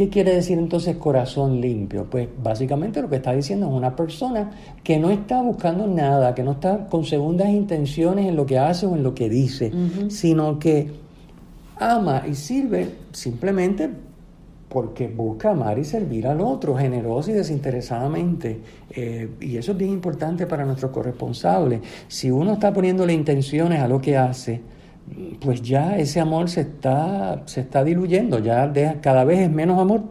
¿qué 0.00 0.08
quiere 0.08 0.34
decir 0.34 0.58
entonces 0.58 0.96
corazón 0.96 1.60
limpio? 1.60 2.06
Pues 2.08 2.26
básicamente 2.42 3.02
lo 3.02 3.10
que 3.10 3.16
está 3.16 3.34
diciendo 3.34 3.66
es 3.66 3.72
una 3.74 3.94
persona 3.94 4.50
que 4.82 4.98
no 4.98 5.10
está 5.10 5.42
buscando 5.42 5.86
nada, 5.86 6.34
que 6.34 6.42
no 6.42 6.52
está 6.52 6.88
con 6.88 7.04
segundas 7.04 7.50
intenciones 7.50 8.26
en 8.26 8.34
lo 8.34 8.46
que 8.46 8.58
hace 8.58 8.86
o 8.86 8.96
en 8.96 9.02
lo 9.02 9.14
que 9.14 9.28
dice, 9.28 9.70
sino 10.08 10.58
que 10.58 10.90
ama 11.76 12.22
y 12.26 12.34
sirve 12.34 12.88
simplemente 13.12 13.90
porque 14.70 15.06
busca 15.06 15.50
amar 15.50 15.78
y 15.78 15.84
servir 15.84 16.26
al 16.26 16.40
otro 16.40 16.74
generoso 16.74 17.32
y 17.32 17.34
desinteresadamente. 17.34 18.58
Eh, 18.92 19.28
y 19.38 19.58
eso 19.58 19.72
es 19.72 19.76
bien 19.76 19.90
importante 19.90 20.46
para 20.46 20.64
nuestros 20.64 20.92
corresponsables. 20.92 21.82
Si 22.08 22.30
uno 22.30 22.54
está 22.54 22.72
poniéndole 22.72 23.12
intenciones 23.12 23.80
a 23.80 23.86
lo 23.86 24.00
que 24.00 24.16
hace, 24.16 24.62
pues 25.40 25.62
ya 25.62 25.96
ese 25.98 26.20
amor 26.20 26.48
se 26.48 26.62
está, 26.62 27.42
se 27.46 27.60
está 27.60 27.84
diluyendo, 27.84 28.38
ya 28.38 28.72
cada 29.00 29.24
vez 29.24 29.40
es 29.40 29.50
menos 29.50 29.80
amor 29.80 30.02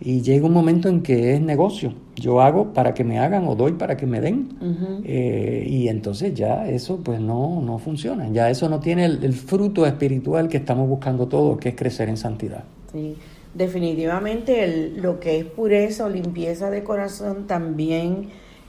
y 0.00 0.20
llega 0.20 0.46
un 0.46 0.52
momento 0.52 0.88
en 0.88 1.02
que 1.02 1.34
es 1.34 1.40
negocio. 1.40 1.94
Yo 2.16 2.40
hago 2.40 2.72
para 2.72 2.92
que 2.92 3.02
me 3.02 3.18
hagan 3.18 3.46
o 3.48 3.54
doy 3.54 3.72
para 3.72 3.96
que 3.96 4.06
me 4.06 4.20
den. 4.20 5.02
Eh, 5.04 5.66
y 5.66 5.88
entonces 5.88 6.34
ya 6.34 6.68
eso 6.68 7.00
pues 7.02 7.20
no, 7.20 7.62
no 7.62 7.78
funciona. 7.78 8.28
Ya 8.30 8.50
eso 8.50 8.68
no 8.68 8.80
tiene 8.80 9.06
el, 9.06 9.32
fruto 9.32 9.86
espiritual 9.86 10.48
que 10.48 10.58
estamos 10.58 10.88
buscando 10.88 11.28
todos, 11.28 11.58
que 11.58 11.70
es 11.70 11.76
crecer 11.76 12.08
en 12.08 12.16
santidad. 12.16 12.64
Sí, 12.92 13.16
definitivamente 13.54 14.92
lo 14.96 15.18
que 15.18 15.38
es 15.38 15.44
pureza 15.46 16.04
o 16.04 16.08
limpieza 16.10 16.70
de 16.70 16.84
corazón 16.84 17.46
también 17.46 18.28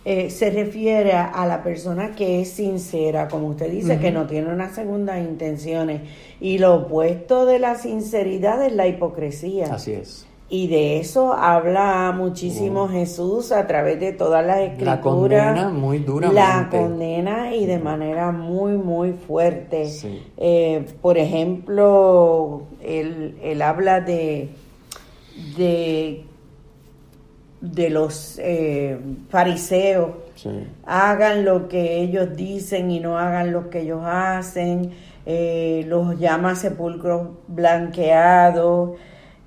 eh, 0.09 0.29
se 0.29 0.51
refiere 0.51 1.11
a 1.11 1.45
la 1.45 1.61
persona 1.61 2.11
que 2.15 2.39
es 2.39 2.51
sincera, 2.51 3.27
como 3.27 3.47
usted 3.47 3.69
dice, 3.69 3.99
que 3.99 4.09
no 4.09 4.25
tiene 4.25 4.53
unas 4.53 4.73
segundas 4.73 5.19
intenciones. 5.19 6.03
Y 6.39 6.59
lo 6.59 6.75
opuesto 6.75 7.45
de 7.45 7.59
la 7.59 7.75
sinceridad 7.75 8.65
es 8.65 8.71
la 8.71 8.87
hipocresía. 8.87 9.65
Así 9.65 9.91
es. 9.91 10.25
Y 10.47 10.67
de 10.69 10.99
eso 11.01 11.33
habla 11.33 12.13
muchísimo 12.15 12.87
Jesús 12.87 13.51
a 13.51 13.67
través 13.67 13.99
de 13.99 14.13
todas 14.13 14.45
las 14.45 14.59
escrituras. 14.59 14.95
La 14.95 15.01
condena 15.01 15.69
muy 15.71 15.99
duramente. 15.99 16.41
La 16.41 16.69
condena 16.71 17.53
y 17.53 17.65
de 17.65 17.79
manera 17.79 18.31
muy, 18.31 18.77
muy 18.77 19.11
fuerte. 19.11 19.91
Eh, 20.37 20.85
por 21.01 21.17
ejemplo, 21.17 22.61
él, 22.81 23.37
él 23.43 23.61
habla 23.61 23.99
de, 23.99 24.51
de 25.57 26.26
de 27.61 27.89
los 27.89 28.39
eh, 28.39 28.99
fariseos. 29.29 30.11
Hagan 30.85 31.45
lo 31.45 31.67
que 31.67 32.01
ellos 32.01 32.35
dicen 32.35 32.91
y 32.91 32.99
no 32.99 33.17
hagan 33.17 33.51
lo 33.51 33.69
que 33.69 33.81
ellos 33.81 34.01
hacen. 34.05 34.91
Eh, 35.25 35.83
los 35.87 36.17
llama 36.19 36.55
sepulcros 36.55 37.29
blanqueados. 37.47 38.97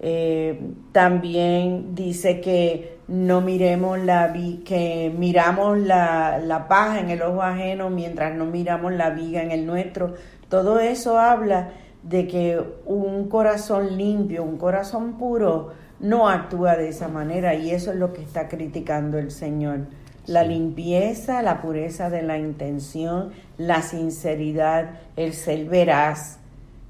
Eh, 0.01 0.61
también 0.93 1.95
dice 1.95 2.41
que 2.41 2.99
no 3.07 3.41
miremos 3.41 3.99
la 3.99 4.33
que 4.65 5.13
miramos 5.17 5.79
la, 5.79 6.39
la 6.39 6.69
paja 6.69 7.01
en 7.01 7.11
el 7.11 7.23
ojo 7.23 7.43
ajeno 7.43 7.91
mientras 7.91 8.35
no 8.35 8.47
miramos 8.47 8.93
la 8.93 9.11
viga 9.11 9.43
en 9.43 9.51
el 9.51 9.67
nuestro. 9.67 10.15
Todo 10.49 10.81
eso 10.81 11.19
habla 11.19 11.71
de 12.03 12.27
que 12.27 12.61
un 12.87 13.29
corazón 13.29 13.97
limpio, 13.97 14.43
un 14.43 14.57
corazón 14.57 15.19
puro, 15.19 15.73
no 16.01 16.29
actúa 16.29 16.77
de 16.77 16.89
esa 16.89 17.09
manera 17.09 17.55
y 17.55 17.71
eso 17.71 17.93
es 17.93 17.99
lo 17.99 18.13
que 18.13 18.23
está 18.23 18.49
criticando 18.49 19.19
el 19.19 19.31
Señor. 19.31 19.81
La 20.27 20.45
limpieza, 20.45 21.43
la 21.43 21.61
pureza 21.61 22.11
de 22.11 22.23
la 22.23 22.39
intención, 22.39 23.31
la 23.59 23.83
sinceridad, 23.83 25.01
el 25.17 25.33
ser 25.33 25.67
veraz, 25.67 26.39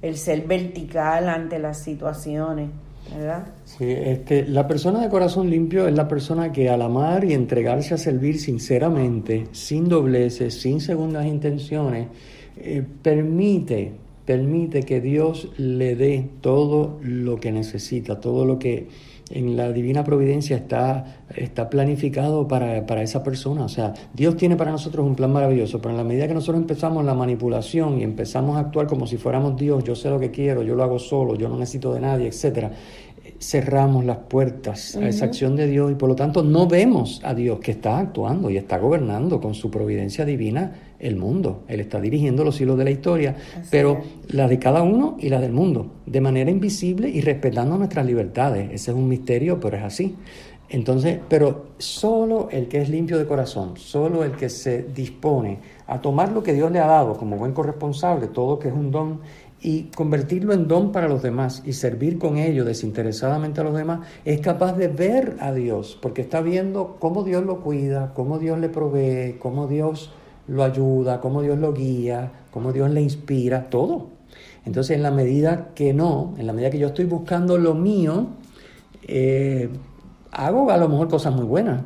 el 0.02 0.16
ser 0.16 0.46
vertical 0.46 1.28
ante 1.28 1.58
las 1.58 1.78
situaciones. 1.78 2.70
¿verdad? 3.14 3.46
Sí, 3.64 3.90
este, 3.90 4.46
la 4.46 4.68
persona 4.68 5.00
de 5.00 5.08
corazón 5.08 5.50
limpio 5.50 5.88
es 5.88 5.94
la 5.94 6.06
persona 6.06 6.52
que 6.52 6.68
al 6.68 6.82
amar 6.82 7.24
y 7.24 7.32
entregarse 7.32 7.94
a 7.94 7.96
servir 7.96 8.38
sinceramente, 8.38 9.48
sin 9.52 9.88
dobleces, 9.88 10.60
sin 10.60 10.80
segundas 10.80 11.26
intenciones, 11.26 12.08
eh, 12.56 12.84
permite 13.02 13.92
permite 14.30 14.84
que 14.84 15.00
Dios 15.00 15.48
le 15.56 15.96
dé 15.96 16.24
todo 16.40 17.00
lo 17.02 17.40
que 17.40 17.50
necesita, 17.50 18.20
todo 18.20 18.44
lo 18.44 18.60
que 18.60 18.86
en 19.28 19.56
la 19.56 19.72
divina 19.72 20.04
providencia 20.04 20.56
está, 20.56 21.24
está 21.34 21.68
planificado 21.68 22.46
para, 22.46 22.86
para, 22.86 23.02
esa 23.02 23.24
persona. 23.24 23.64
O 23.64 23.68
sea, 23.68 23.92
Dios 24.14 24.36
tiene 24.36 24.54
para 24.54 24.70
nosotros 24.70 25.04
un 25.04 25.16
plan 25.16 25.32
maravilloso, 25.32 25.80
pero 25.80 25.90
en 25.90 25.96
la 25.96 26.04
medida 26.04 26.28
que 26.28 26.34
nosotros 26.34 26.60
empezamos 26.60 27.04
la 27.04 27.14
manipulación 27.14 27.98
y 27.98 28.04
empezamos 28.04 28.56
a 28.56 28.60
actuar 28.60 28.86
como 28.86 29.04
si 29.04 29.16
fuéramos 29.16 29.56
Dios, 29.56 29.82
yo 29.82 29.96
sé 29.96 30.08
lo 30.10 30.20
que 30.20 30.30
quiero, 30.30 30.62
yo 30.62 30.76
lo 30.76 30.84
hago 30.84 31.00
solo, 31.00 31.34
yo 31.34 31.48
no 31.48 31.58
necesito 31.58 31.92
de 31.92 31.98
nadie, 31.98 32.28
etcétera, 32.28 32.70
cerramos 33.40 34.04
las 34.04 34.18
puertas 34.18 34.94
a 34.94 35.08
esa 35.08 35.24
acción 35.24 35.56
de 35.56 35.66
Dios 35.66 35.90
y 35.90 35.96
por 35.96 36.08
lo 36.08 36.14
tanto 36.14 36.44
no 36.44 36.68
vemos 36.68 37.20
a 37.24 37.34
Dios 37.34 37.58
que 37.58 37.72
está 37.72 37.98
actuando 37.98 38.48
y 38.48 38.58
está 38.58 38.78
gobernando 38.78 39.40
con 39.40 39.54
su 39.54 39.72
providencia 39.72 40.24
divina 40.24 40.89
el 41.00 41.16
mundo. 41.16 41.64
Él 41.68 41.80
está 41.80 42.00
dirigiendo 42.00 42.44
los 42.44 42.60
hilos 42.60 42.78
de 42.78 42.84
la 42.84 42.90
historia, 42.90 43.36
pero 43.70 44.00
la 44.28 44.48
de 44.48 44.58
cada 44.58 44.82
uno 44.82 45.16
y 45.18 45.28
la 45.28 45.40
del 45.40 45.52
mundo, 45.52 45.90
de 46.06 46.20
manera 46.20 46.50
invisible 46.50 47.08
y 47.08 47.20
respetando 47.20 47.76
nuestras 47.76 48.06
libertades. 48.06 48.70
Ese 48.72 48.90
es 48.90 48.96
un 48.96 49.08
misterio, 49.08 49.58
pero 49.58 49.76
es 49.76 49.82
así. 49.82 50.16
Entonces, 50.68 51.18
pero 51.28 51.66
solo 51.78 52.48
el 52.52 52.68
que 52.68 52.80
es 52.80 52.88
limpio 52.88 53.18
de 53.18 53.26
corazón, 53.26 53.76
solo 53.76 54.22
el 54.22 54.32
que 54.32 54.48
se 54.48 54.84
dispone 54.84 55.58
a 55.88 56.00
tomar 56.00 56.30
lo 56.30 56.44
que 56.44 56.52
Dios 56.52 56.70
le 56.70 56.78
ha 56.78 56.86
dado 56.86 57.16
como 57.16 57.36
buen 57.36 57.52
corresponsable, 57.52 58.28
todo 58.28 58.60
que 58.60 58.68
es 58.68 58.74
un 58.74 58.92
don, 58.92 59.18
y 59.60 59.84
convertirlo 59.94 60.54
en 60.54 60.68
don 60.68 60.92
para 60.92 61.08
los 61.08 61.22
demás 61.22 61.62
y 61.66 61.72
servir 61.72 62.18
con 62.18 62.38
ello 62.38 62.64
desinteresadamente 62.64 63.60
a 63.60 63.64
los 63.64 63.74
demás, 63.74 64.06
es 64.24 64.40
capaz 64.40 64.74
de 64.74 64.86
ver 64.88 65.36
a 65.40 65.52
Dios, 65.52 65.98
porque 66.00 66.22
está 66.22 66.40
viendo 66.40 66.96
cómo 66.98 67.24
Dios 67.24 67.44
lo 67.44 67.60
cuida, 67.60 68.12
cómo 68.14 68.38
Dios 68.38 68.58
le 68.58 68.68
provee, 68.68 69.36
cómo 69.38 69.66
Dios 69.66 70.12
lo 70.50 70.64
ayuda, 70.64 71.20
cómo 71.20 71.42
Dios 71.42 71.58
lo 71.58 71.72
guía, 71.72 72.30
cómo 72.50 72.72
Dios 72.72 72.90
le 72.90 73.00
inspira, 73.00 73.70
todo. 73.70 74.08
Entonces, 74.66 74.96
en 74.96 75.02
la 75.02 75.10
medida 75.10 75.68
que 75.74 75.94
no, 75.94 76.34
en 76.38 76.46
la 76.46 76.52
medida 76.52 76.70
que 76.70 76.78
yo 76.78 76.88
estoy 76.88 77.06
buscando 77.06 77.56
lo 77.56 77.74
mío, 77.74 78.26
eh, 79.06 79.70
hago 80.32 80.70
a 80.70 80.76
lo 80.76 80.88
mejor 80.88 81.08
cosas 81.08 81.34
muy 81.34 81.44
buenas, 81.44 81.82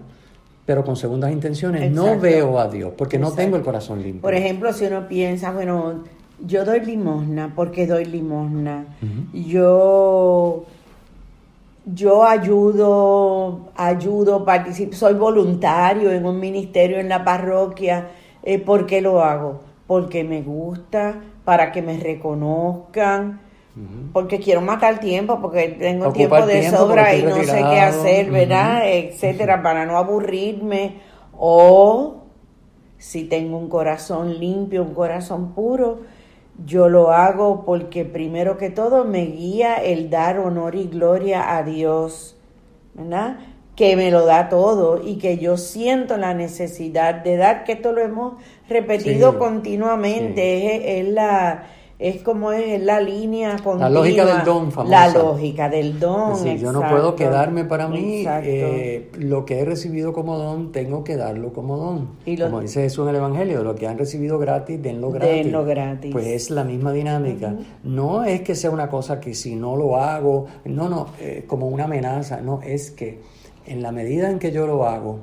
pero 0.67 0.83
con 0.83 0.97
segundas 0.97 1.31
intenciones 1.31 1.91
no 1.93 2.19
veo 2.19 2.59
a 2.59 2.69
Dios, 2.69 2.93
porque 2.97 3.19
no 3.19 3.33
tengo 3.33 3.57
el 3.57 3.63
corazón 3.63 4.03
limpio. 4.03 4.23
Por 4.23 4.35
ejemplo, 4.35 4.73
si 4.73 4.87
uno 4.87 5.07
piensa, 5.07 5.53
bueno, 5.53 6.03
yo 6.45 6.65
doy 6.65 6.81
limosna 6.81 7.53
porque 7.55 7.87
doy 7.87 8.07
limosna. 8.07 8.87
Yo 9.33 10.65
yo 11.87 12.25
ayudo, 12.25 13.69
ayudo, 13.77 14.45
participo, 14.45 14.95
soy 14.97 15.15
voluntario 15.15 16.11
en 16.13 16.25
un 16.25 16.41
ministerio 16.41 16.99
en 16.99 17.11
la 17.11 17.23
parroquia. 17.23 18.09
Eh, 18.45 18.59
¿Por 18.59 18.87
qué 18.87 19.01
lo 19.01 19.23
hago? 19.23 19.61
Porque 19.87 20.23
me 20.23 20.43
gusta, 20.43 21.23
para 21.45 21.73
que 21.73 21.83
me 21.83 21.99
reconozcan, 21.99 23.41
porque 24.13 24.39
quiero 24.39 24.61
matar 24.61 25.01
tiempo, 25.01 25.41
porque 25.41 25.69
tengo 25.69 26.13
tiempo 26.13 26.47
de 26.47 26.71
sobra 26.71 27.17
y 27.17 27.23
no 27.23 27.35
sé 27.35 27.57
qué 27.57 27.81
hacer, 27.81 28.31
¿verdad? 28.31 28.89
Etcétera, 28.89 29.63
para 29.63 29.85
no 29.85 29.97
aburrirme. 29.97 31.01
O 31.37 32.23
si 32.99 33.25
tengo 33.25 33.59
un 33.59 33.69
corazón 33.69 34.39
limpio, 34.39 34.83
un 34.83 34.95
corazón 34.95 35.53
puro, 35.53 36.03
yo 36.65 36.89
lo 36.89 37.11
hago 37.11 37.65
porque 37.65 38.05
primero 38.05 38.57
que 38.59 38.71
todo 38.71 39.05
me 39.05 39.27
guía 39.27 39.75
el 39.75 40.09
dar 40.09 40.39
honor 40.39 40.77
y 40.77 40.87
gloria 40.87 41.57
a 41.57 41.65
Dios, 41.65 42.37
¿verdad? 42.95 43.39
Que 43.77 43.97
me 43.97 44.11
lo 44.11 44.25
da 44.25 44.49
todo 44.49 45.03
y 45.05 45.17
que 45.17 45.39
yo 45.39 45.57
siento 45.57 46.17
la 46.17 46.33
necesidad 46.33 47.25
de 47.25 47.37
dar, 47.37 47.65
que 47.65 47.73
esto 47.73 47.93
lo 47.93 48.01
hemos 48.01 48.35
repetido 48.69 49.39
continuamente, 49.39 51.01
es, 51.01 51.09
la 51.09 51.65
es 51.99 52.23
como 52.23 52.51
es 52.51 52.83
la 52.83 53.01
línea 53.01 53.57
continua. 53.63 53.89
La 53.89 54.01
lógica 54.01 54.27
del 54.27 54.45
don, 54.45 54.73
famosa. 54.73 55.09
La 55.09 55.13
lógica 55.13 55.69
del 55.69 56.01
don. 56.01 56.59
yo 56.59 56.73
no 56.73 56.81
puedo 56.89 57.15
quedarme 57.15 57.65
para 57.65 57.89
mí. 57.89 58.25
Eh, 58.27 59.11
lo 59.19 59.45
que 59.45 59.61
he 59.61 59.65
recibido 59.65 60.13
como 60.13 60.37
don, 60.37 60.73
tengo 60.73 61.05
que 61.05 61.17
darlo 61.17 61.53
como 61.53 61.77
don. 61.77 62.09
Y 62.27 62.37
como 62.37 62.61
dice 62.61 62.83
Jesús 62.83 63.05
en 63.05 63.11
el 63.11 63.17
Evangelio, 63.17 63.63
lo 63.63 63.75
que 63.77 63.87
han 63.87 63.97
recibido 63.97 64.39
gratis, 64.39 64.83
denlo 64.83 65.13
gratis. 65.13 65.45
Denlo 65.45 65.65
gratis. 65.65 66.13
Pues 66.13 66.27
es 66.27 66.51
la 66.51 66.65
misma 66.65 66.93
dinámica. 66.93 67.55
No 67.85 68.25
es 68.25 68.43
que 68.43 68.55
sea 68.55 68.71
una 68.71 68.89
cosa 68.89 69.21
que 69.21 69.35
si 69.35 69.55
no 69.55 69.77
lo 69.77 69.97
hago, 69.97 70.47
no, 70.65 70.89
no, 70.89 71.07
eh, 71.21 71.45
como 71.47 71.69
una 71.69 71.85
amenaza. 71.85 72.41
No, 72.41 72.61
es 72.61 72.91
que 72.91 73.21
en 73.67 73.83
la 73.83 73.93
medida 73.93 74.31
en 74.31 74.39
que 74.39 74.53
yo 74.53 74.67
lo 74.67 74.87
hago, 74.87 75.21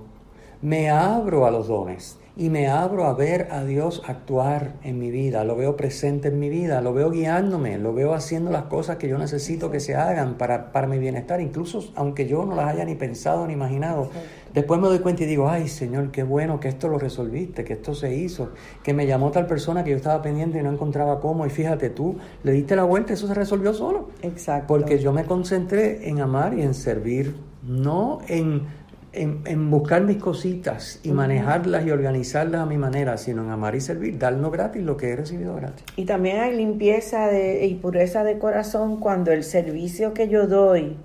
me 0.61 0.89
abro 0.89 1.45
a 1.45 1.51
los 1.51 1.67
dones 1.67 2.19
y 2.37 2.49
me 2.49 2.67
abro 2.67 3.05
a 3.05 3.13
ver 3.13 3.49
a 3.51 3.63
Dios 3.63 4.03
actuar 4.07 4.75
en 4.83 4.99
mi 4.99 5.11
vida, 5.11 5.43
lo 5.43 5.55
veo 5.55 5.75
presente 5.75 6.29
en 6.29 6.39
mi 6.39 6.49
vida, 6.49 6.81
lo 6.81 6.93
veo 6.93 7.09
guiándome, 7.09 7.77
lo 7.77 7.93
veo 7.93 8.13
haciendo 8.13 8.51
las 8.51 8.63
cosas 8.63 8.97
que 8.97 9.09
yo 9.09 9.17
necesito 9.17 9.69
que 9.69 9.79
se 9.79 9.95
hagan 9.95 10.35
para, 10.35 10.71
para 10.71 10.87
mi 10.87 10.97
bienestar, 10.97 11.41
incluso 11.41 11.91
aunque 11.95 12.27
yo 12.27 12.45
no 12.45 12.55
las 12.55 12.69
haya 12.69 12.85
ni 12.85 12.95
pensado 12.95 13.45
ni 13.47 13.53
imaginado. 13.53 14.09
Después 14.53 14.79
me 14.79 14.87
doy 14.87 14.99
cuenta 14.99 15.23
y 15.23 15.27
digo, 15.27 15.49
ay 15.49 15.67
Señor, 15.67 16.11
qué 16.11 16.23
bueno 16.23 16.59
que 16.59 16.69
esto 16.69 16.87
lo 16.87 16.97
resolviste, 16.97 17.63
que 17.63 17.73
esto 17.73 17.93
se 17.93 18.15
hizo, 18.15 18.51
que 18.83 18.93
me 18.93 19.07
llamó 19.07 19.31
tal 19.31 19.45
persona 19.45 19.83
que 19.83 19.91
yo 19.91 19.97
estaba 19.97 20.21
pendiente 20.21 20.59
y 20.59 20.63
no 20.63 20.71
encontraba 20.71 21.19
cómo, 21.19 21.45
y 21.45 21.49
fíjate 21.49 21.89
tú, 21.89 22.17
le 22.43 22.53
diste 22.53 22.75
la 22.75 22.83
vuelta, 22.83 23.13
eso 23.13 23.27
se 23.27 23.33
resolvió 23.33 23.73
solo. 23.73 24.09
Exacto. 24.21 24.67
Porque 24.67 24.99
yo 24.99 25.11
me 25.11 25.25
concentré 25.25 26.07
en 26.07 26.21
amar 26.21 26.53
y 26.53 26.61
en 26.61 26.73
servir, 26.73 27.35
no 27.63 28.19
en 28.27 28.81
en, 29.13 29.69
buscar 29.69 30.03
mis 30.03 30.17
cositas 30.17 30.99
y 31.03 31.11
manejarlas 31.11 31.85
y 31.85 31.91
organizarlas 31.91 32.61
a 32.61 32.65
mi 32.65 32.77
manera, 32.77 33.17
sino 33.17 33.43
en 33.43 33.49
amar 33.49 33.75
y 33.75 33.81
servir, 33.81 34.17
darnos 34.17 34.51
gratis 34.51 34.81
lo 34.83 34.97
que 34.97 35.09
he 35.09 35.15
recibido 35.15 35.55
gratis. 35.55 35.83
Y 35.95 36.05
también 36.05 36.39
hay 36.39 36.55
limpieza 36.55 37.27
de, 37.27 37.65
y 37.65 37.75
pureza 37.75 38.23
de 38.23 38.37
corazón 38.37 38.99
cuando 38.99 39.31
el 39.31 39.43
servicio 39.43 40.13
que 40.13 40.29
yo 40.29 40.47
doy, 40.47 40.97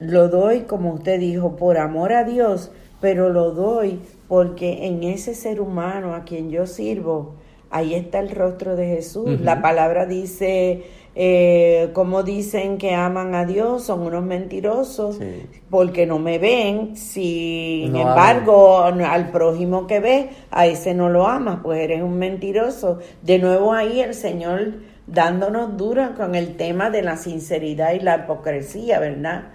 lo 0.00 0.28
doy, 0.28 0.62
como 0.62 0.94
usted 0.94 1.20
dijo, 1.20 1.56
por 1.56 1.78
amor 1.78 2.12
a 2.12 2.24
Dios, 2.24 2.72
pero 3.00 3.30
lo 3.30 3.52
doy 3.52 4.00
porque 4.28 4.86
en 4.86 5.04
ese 5.04 5.34
ser 5.34 5.60
humano 5.60 6.14
a 6.14 6.24
quien 6.24 6.50
yo 6.50 6.66
sirvo, 6.66 7.34
ahí 7.70 7.94
está 7.94 8.18
el 8.18 8.30
rostro 8.30 8.76
de 8.76 8.86
Jesús. 8.86 9.40
La 9.40 9.62
palabra 9.62 10.06
dice 10.06 10.84
eh, 11.14 11.90
como 11.92 12.22
dicen 12.22 12.78
que 12.78 12.94
aman 12.94 13.34
a 13.34 13.44
Dios, 13.44 13.84
son 13.84 14.00
unos 14.02 14.22
mentirosos 14.22 15.16
Sí. 15.16 15.46
porque 15.68 16.06
no 16.06 16.18
me 16.18 16.38
ven. 16.38 16.96
Sin 16.96 17.92
No 17.92 18.00
embargo, 18.00 18.82
al 18.84 19.30
prójimo 19.30 19.86
que 19.86 20.00
ves, 20.00 20.26
a 20.50 20.66
ese 20.66 20.94
no 20.94 21.08
lo 21.08 21.26
amas, 21.26 21.60
pues 21.62 21.80
eres 21.80 22.02
un 22.02 22.16
mentiroso. 22.18 22.98
De 23.22 23.38
nuevo 23.38 23.72
ahí 23.72 24.00
el 24.00 24.14
Señor 24.14 24.74
dándonos 25.06 25.76
duro 25.76 26.14
con 26.16 26.34
el 26.36 26.56
tema 26.56 26.90
de 26.90 27.02
la 27.02 27.16
sinceridad 27.16 27.92
y 27.94 28.00
la 28.00 28.18
hipocresía, 28.18 29.00
¿verdad? 29.00 29.48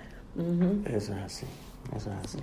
Eso 0.85 1.13
es 1.13 1.19
así, 1.23 1.45
eso 1.95 2.09
es 2.11 2.25
así. 2.25 2.39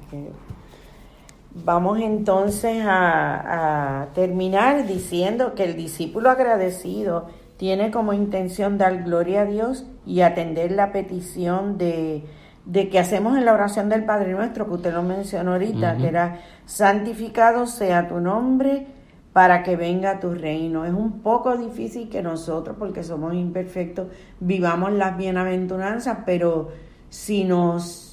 Vamos 1.54 2.00
entonces 2.00 2.82
a, 2.82 4.00
a 4.04 4.06
terminar 4.14 4.86
diciendo 4.86 5.54
que 5.54 5.64
el 5.64 5.76
discípulo 5.76 6.30
agradecido 6.30 7.26
tiene 7.62 7.92
como 7.92 8.12
intención 8.12 8.76
dar 8.76 9.04
gloria 9.04 9.42
a 9.42 9.44
Dios 9.44 9.86
y 10.04 10.22
atender 10.22 10.72
la 10.72 10.90
petición 10.90 11.78
de, 11.78 12.24
de 12.64 12.88
que 12.88 12.98
hacemos 12.98 13.38
en 13.38 13.44
la 13.44 13.52
oración 13.52 13.88
del 13.88 14.04
Padre 14.04 14.32
Nuestro, 14.32 14.66
que 14.66 14.72
usted 14.72 14.92
lo 14.92 15.04
mencionó 15.04 15.52
ahorita, 15.52 15.96
que 15.96 16.08
era 16.08 16.40
santificado 16.66 17.68
sea 17.68 18.08
tu 18.08 18.18
nombre 18.18 18.88
para 19.32 19.62
que 19.62 19.76
venga 19.76 20.18
tu 20.18 20.34
reino. 20.34 20.84
Es 20.84 20.92
un 20.92 21.20
poco 21.20 21.56
difícil 21.56 22.08
que 22.08 22.20
nosotros, 22.20 22.74
porque 22.76 23.04
somos 23.04 23.32
imperfectos, 23.32 24.08
vivamos 24.40 24.92
las 24.94 25.16
bienaventuranzas, 25.16 26.18
pero 26.26 26.70
si 27.10 27.44
nos 27.44 28.11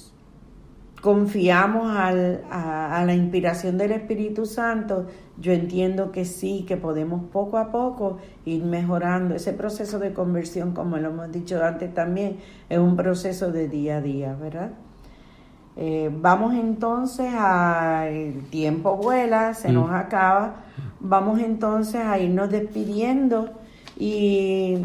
confiamos 1.00 1.96
al- 1.96 2.42
a, 2.50 2.98
a 3.00 3.04
la 3.04 3.14
inspiración 3.14 3.78
del 3.78 3.92
Espíritu 3.92 4.44
Santo, 4.46 5.06
yo 5.38 5.52
entiendo 5.52 6.12
que 6.12 6.24
sí, 6.26 6.64
que 6.68 6.76
podemos 6.76 7.22
poco 7.32 7.56
a 7.56 7.70
poco 7.72 8.18
ir 8.44 8.62
mejorando. 8.64 9.34
Ese 9.34 9.52
proceso 9.54 9.98
de 9.98 10.12
conversión, 10.12 10.72
como 10.72 10.98
lo 10.98 11.08
hemos 11.08 11.32
dicho 11.32 11.62
antes 11.64 11.94
también, 11.94 12.36
es 12.68 12.78
un 12.78 12.96
proceso 12.96 13.50
de 13.50 13.68
día 13.68 13.96
a 13.98 14.00
día, 14.02 14.36
¿verdad? 14.38 14.70
Eh, 15.76 16.10
vamos 16.12 16.54
entonces 16.54 17.32
a 17.34 18.06
el 18.08 18.44
tiempo 18.50 18.96
vuela, 18.96 19.54
se 19.54 19.72
nos 19.72 19.88
Mm. 19.90 19.94
acaba. 19.94 20.54
Vamos 21.00 21.40
entonces 21.40 22.02
a 22.04 22.18
irnos 22.18 22.50
despidiendo 22.50 23.50
y 23.98 24.76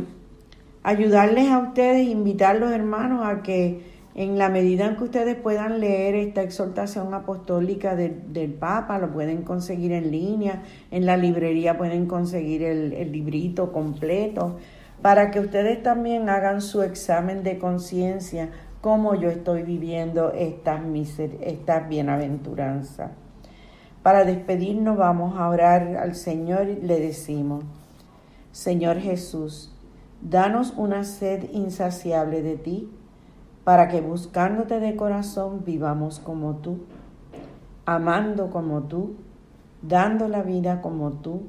ayudarles 0.84 1.49
a 1.51 1.60
ustedes, 1.60 2.08
invitar 2.08 2.56
los 2.58 2.71
hermanos 2.71 3.25
a 3.25 3.41
que 3.41 3.94
en 4.15 4.38
la 4.38 4.47
medida 4.47 4.86
en 4.86 4.95
que 4.95 5.04
ustedes 5.04 5.36
puedan 5.36 5.82
leer 5.82 6.15
esta 6.15 6.41
exhortación 6.41 7.13
apostólica 7.13 7.95
del- 7.95 8.54
Papa, 8.54 8.97
lo 8.97 9.12
pueden 9.12 9.43
conseguir 9.43 9.91
en 9.91 10.10
línea, 10.10 10.63
en 10.89 11.06
la 11.06 11.17
librería 11.17 11.78
pueden 11.78 12.06
conseguir 12.06 12.63
el, 12.63 13.12
librito 13.12 13.73
completo, 13.73 14.56
para 15.01 15.32
que 15.32 15.41
ustedes 15.41 15.84
también 15.84 16.30
hagan 16.30 16.62
su 16.62 16.82
examen 16.82 17.43
de 17.43 17.60
conciencia, 17.60 18.49
cómo 18.80 19.15
yo 19.15 19.30
estoy 19.30 19.63
viviendo 19.63 20.32
estas, 20.32 20.82
estas 21.41 21.89
bienaventuranzas. 21.89 23.12
Para 24.01 24.23
despedirnos 24.23 24.95
vamos 24.95 25.38
a 25.38 25.49
orar 25.49 25.97
al 25.97 26.15
Señor 26.15 26.69
y 26.69 26.75
le 26.75 27.01
decimos, 27.01 27.65
Señor 28.54 28.99
Jesús, 28.99 29.75
danos 30.21 30.73
una 30.78 31.04
sed 31.04 31.49
insaciable 31.51 32.41
de 32.41 32.56
ti, 32.56 32.89
para 33.65 33.88
que 33.88 33.99
buscándote 33.99 34.80
de 34.80 34.95
corazón 34.95 35.63
vivamos 35.65 36.19
como 36.19 36.58
tú, 36.58 36.86
amando 37.86 38.51
como 38.51 38.84
tú, 38.84 39.15
dando 39.82 40.30
la 40.30 40.43
vida 40.43 40.82
como 40.82 41.12
tú, 41.13 41.47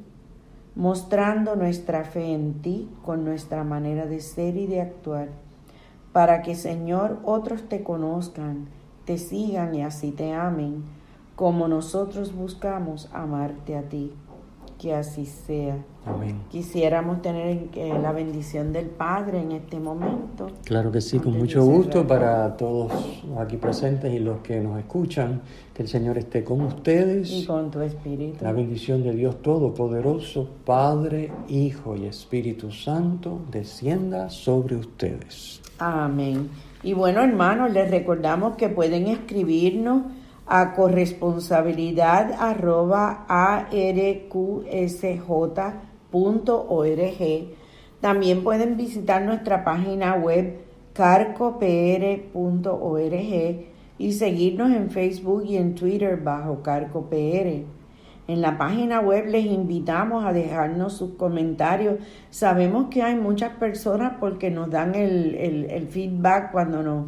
mostrando 0.75 1.57
nuestra 1.57 2.05
fe 2.05 2.33
en 2.33 2.63
ti 2.63 2.89
con 3.05 3.25
nuestra 3.25 3.65
manera 3.65 4.07
de 4.07 4.21
ser 4.21 4.57
y 4.57 4.67
de 4.67 4.81
actuar, 4.81 5.29
para 6.13 6.41
que 6.41 6.55
Señor 6.55 7.21
otros 7.23 7.69
te 7.69 7.85
conozcan, 7.85 8.69
te 9.05 9.19
sigan 9.19 9.75
y 9.75 9.83
así 9.83 10.11
te 10.11 10.33
amen, 10.33 10.85
como 11.37 11.69
nosotros 11.69 12.35
buscamos 12.35 13.11
amarte 13.13 13.77
a 13.77 13.83
ti. 13.83 14.15
Que 14.79 14.95
así 14.95 15.25
sea. 15.25 15.79
Amén. 16.05 16.43
Quisiéramos 16.51 17.23
tener 17.23 17.69
eh, 17.75 17.99
la 18.01 18.13
bendición 18.13 18.73
del 18.73 18.87
Padre 18.87 19.41
en 19.41 19.53
este 19.53 19.81
momento. 19.81 20.51
Claro 20.65 20.93
que 20.93 21.01
sí, 21.01 21.19
con 21.19 21.29
Antes 21.29 21.43
mucho 21.43 21.65
gusto 21.65 22.07
para 22.07 22.57
todos 22.57 22.93
los 23.27 23.39
aquí 23.39 23.57
presentes 23.57 24.13
y 24.13 24.19
los 24.19 24.39
que 24.39 24.61
nos 24.61 24.79
escuchan. 24.79 25.41
Que 25.73 25.83
el 25.83 25.89
Señor 25.89 26.19
esté 26.19 26.45
con 26.45 26.61
ustedes. 26.61 27.31
Y 27.31 27.47
con 27.47 27.71
tu 27.71 27.81
espíritu. 27.81 28.45
La 28.45 28.53
bendición 28.53 29.03
de 29.03 29.13
Dios 29.13 29.43
Todopoderoso, 29.43 30.49
Padre, 30.65 31.33
Hijo 31.49 31.97
y 31.97 32.05
Espíritu 32.05 32.71
Santo, 32.71 33.41
descienda 33.51 34.29
sobre 34.29 34.77
ustedes. 34.77 35.61
Amén. 35.79 36.49
Y 36.83 36.93
bueno, 36.93 37.23
hermanos, 37.23 37.73
les 37.73 37.91
recordamos 37.91 38.57
que 38.57 38.69
pueden 38.69 39.09
escribirnos 39.09 40.03
a 40.47 40.75
corresponsabilidad 40.75 42.33
arroba 42.39 43.27
arqsj.org. 46.09 47.55
También 48.01 48.45
pueden 48.45 48.77
visitar 48.77 49.23
nuestra 49.23 49.65
página 49.65 50.15
web 50.15 50.59
carcopr.org 50.93 51.67
y 53.99 54.13
seguirnos 54.13 54.71
en 54.73 54.91
Facebook 54.91 55.45
y 55.47 55.57
en 55.57 55.75
Twitter 55.75 56.19
bajo 56.23 56.63
carcopr. 56.63 57.65
En 58.29 58.41
la 58.41 58.59
página 58.59 59.01
web 59.01 59.27
les 59.29 59.47
invitamos 59.47 60.25
a 60.25 60.33
dejarnos 60.33 60.95
sus 60.95 61.13
comentarios. 61.15 61.97
Sabemos 62.31 62.87
que 62.91 63.03
hay 63.03 63.15
muchas 63.15 63.53
personas 63.53 64.15
porque 64.19 64.51
nos 64.51 64.69
dan 64.71 64.95
el, 64.97 65.35
el- 65.37 65.71
el 65.71 65.87
feedback 65.87 66.51
cuando 66.51 66.83
nos, 66.83 67.07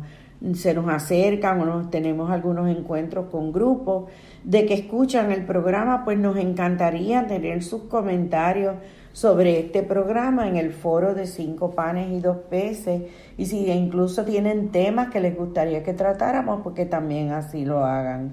se 0.55 0.73
nos 0.75 0.89
acercan 0.89 1.61
o 1.61 1.65
nos 1.67 1.91
tenemos 1.91 2.31
algunos 2.31 2.69
encuentros 2.69 3.27
con 3.31 3.53
grupos 3.53 4.11
de 4.45 4.67
que 4.67 4.75
escuchan 4.75 5.33
el 5.33 5.45
programa, 5.45 6.05
pues 6.05 6.19
nos 6.19 6.37
encantaría 6.37 7.27
tener 7.27 7.63
sus 7.63 7.83
comentarios 7.83 8.77
sobre 9.13 9.59
este 9.59 9.83
programa 9.83 10.47
en 10.47 10.57
el 10.57 10.73
foro 10.73 11.15
de 11.15 11.27
cinco 11.27 11.73
panes 11.73 12.11
y 12.11 12.21
dos 12.21 12.37
peces 12.49 13.03
y 13.37 13.47
si 13.47 13.69
incluso 13.71 14.25
tienen 14.25 14.69
temas 14.69 15.09
que 15.09 15.21
les 15.21 15.37
gustaría 15.37 15.83
que 15.83 15.93
tratáramos, 15.93 16.61
porque 16.63 16.87
también 16.87 17.33
así 17.33 17.65
lo 17.65 17.85
hagan. 17.85 18.33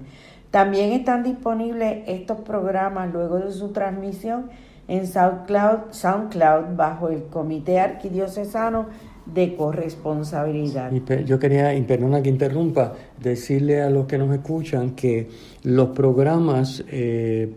También 0.52 0.92
están 0.92 1.24
disponibles 1.24 2.04
estos 2.06 2.40
programas 2.40 3.12
luego 3.12 3.40
de 3.40 3.50
su 3.50 3.72
transmisión 3.72 4.48
en 4.86 5.08
SoundCloud, 5.08 5.90
SoundCloud 5.90 6.76
bajo 6.76 7.08
el 7.08 7.24
Comité 7.24 7.80
Arquidiocesano 7.80 8.86
de 9.26 9.54
Corresponsabilidad. 9.56 10.92
Yo 11.24 11.38
quería, 11.38 11.72
perdona 11.86 12.22
que 12.22 12.28
interrumpa, 12.28 12.94
decirle 13.20 13.82
a 13.82 13.90
los 13.90 14.06
que 14.06 14.18
nos 14.18 14.32
escuchan 14.32 14.90
que 14.90 15.28
los 15.64 15.88
programas, 15.88 16.84
eh, 16.90 17.50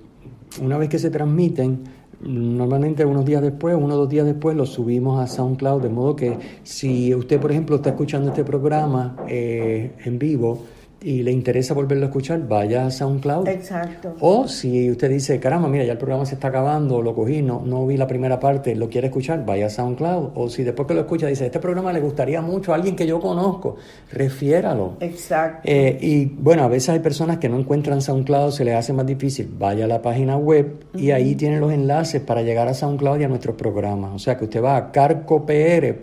una 0.62 0.77
vez 0.77 0.89
que 0.89 0.99
se 0.99 1.10
transmiten, 1.10 1.84
normalmente 2.21 3.05
unos 3.05 3.25
días 3.25 3.41
después, 3.41 3.75
uno 3.79 3.93
o 3.93 3.97
dos 3.97 4.10
días 4.10 4.25
después, 4.25 4.55
los 4.55 4.69
subimos 4.69 5.19
a 5.19 5.27
SoundCloud, 5.27 5.82
de 5.82 5.89
modo 5.89 6.15
que 6.15 6.38
si 6.63 7.13
usted, 7.13 7.39
por 7.39 7.51
ejemplo, 7.51 7.77
está 7.77 7.89
escuchando 7.91 8.29
este 8.29 8.43
programa 8.43 9.15
eh, 9.27 9.91
en 10.03 10.19
vivo 10.19 10.60
y 11.01 11.23
le 11.23 11.31
interesa 11.31 11.73
volverlo 11.73 12.05
a 12.05 12.09
escuchar, 12.09 12.45
vaya 12.47 12.85
a 12.85 12.91
SoundCloud. 12.91 13.47
Exacto. 13.47 14.15
O 14.19 14.47
si 14.47 14.91
usted 14.91 15.09
dice, 15.09 15.39
caramba, 15.39 15.67
mira, 15.69 15.85
ya 15.85 15.93
el 15.93 15.97
programa 15.97 16.25
se 16.25 16.35
está 16.35 16.49
acabando, 16.49 17.01
lo 17.01 17.15
cogí, 17.15 17.41
no, 17.41 17.63
no 17.65 17.88
vi 17.88 17.95
la 17.97 18.07
primera 18.07 18.39
parte, 18.39 18.75
lo 18.75 18.89
quiere 18.89 19.07
escuchar, 19.07 19.45
vaya 19.45 19.67
a 19.67 19.69
SoundCloud. 19.69 20.31
O 20.35 20.49
si 20.49 20.63
después 20.63 20.88
que 20.88 20.93
lo 20.93 21.01
escucha 21.01 21.27
dice, 21.27 21.45
este 21.45 21.59
programa 21.59 21.93
le 21.93 22.01
gustaría 22.01 22.41
mucho 22.41 22.73
a 22.73 22.75
alguien 22.75 22.95
que 22.95 23.07
yo 23.07 23.19
conozco, 23.19 23.77
refiéralo. 24.12 24.97
Exacto. 24.99 25.62
Eh, 25.63 25.97
y 26.01 26.25
bueno, 26.25 26.63
a 26.63 26.67
veces 26.67 26.89
hay 26.89 26.99
personas 26.99 27.38
que 27.38 27.47
no 27.47 27.57
encuentran 27.57 28.01
SoundCloud, 28.01 28.51
se 28.51 28.65
les 28.65 28.75
hace 28.75 28.91
más 28.93 29.05
difícil. 29.05 29.49
Vaya 29.57 29.85
a 29.85 29.88
la 29.88 30.01
página 30.01 30.38
web 30.38 30.83
y 30.95 31.12
ahí 31.12 31.35
tienen 31.35 31.62
los 31.62 31.71
enlaces 31.71 32.21
para 32.21 32.41
llegar 32.41 32.67
a 32.67 32.73
SoundCloud 32.73 33.19
y 33.19 33.23
a 33.23 33.27
nuestros 33.29 33.55
programas. 33.55 34.12
O 34.13 34.19
sea 34.19 34.38
que 34.38 34.45
usted 34.45 34.62
va 34.62 34.75
a 34.75 34.91
carcopr.org 34.91 35.99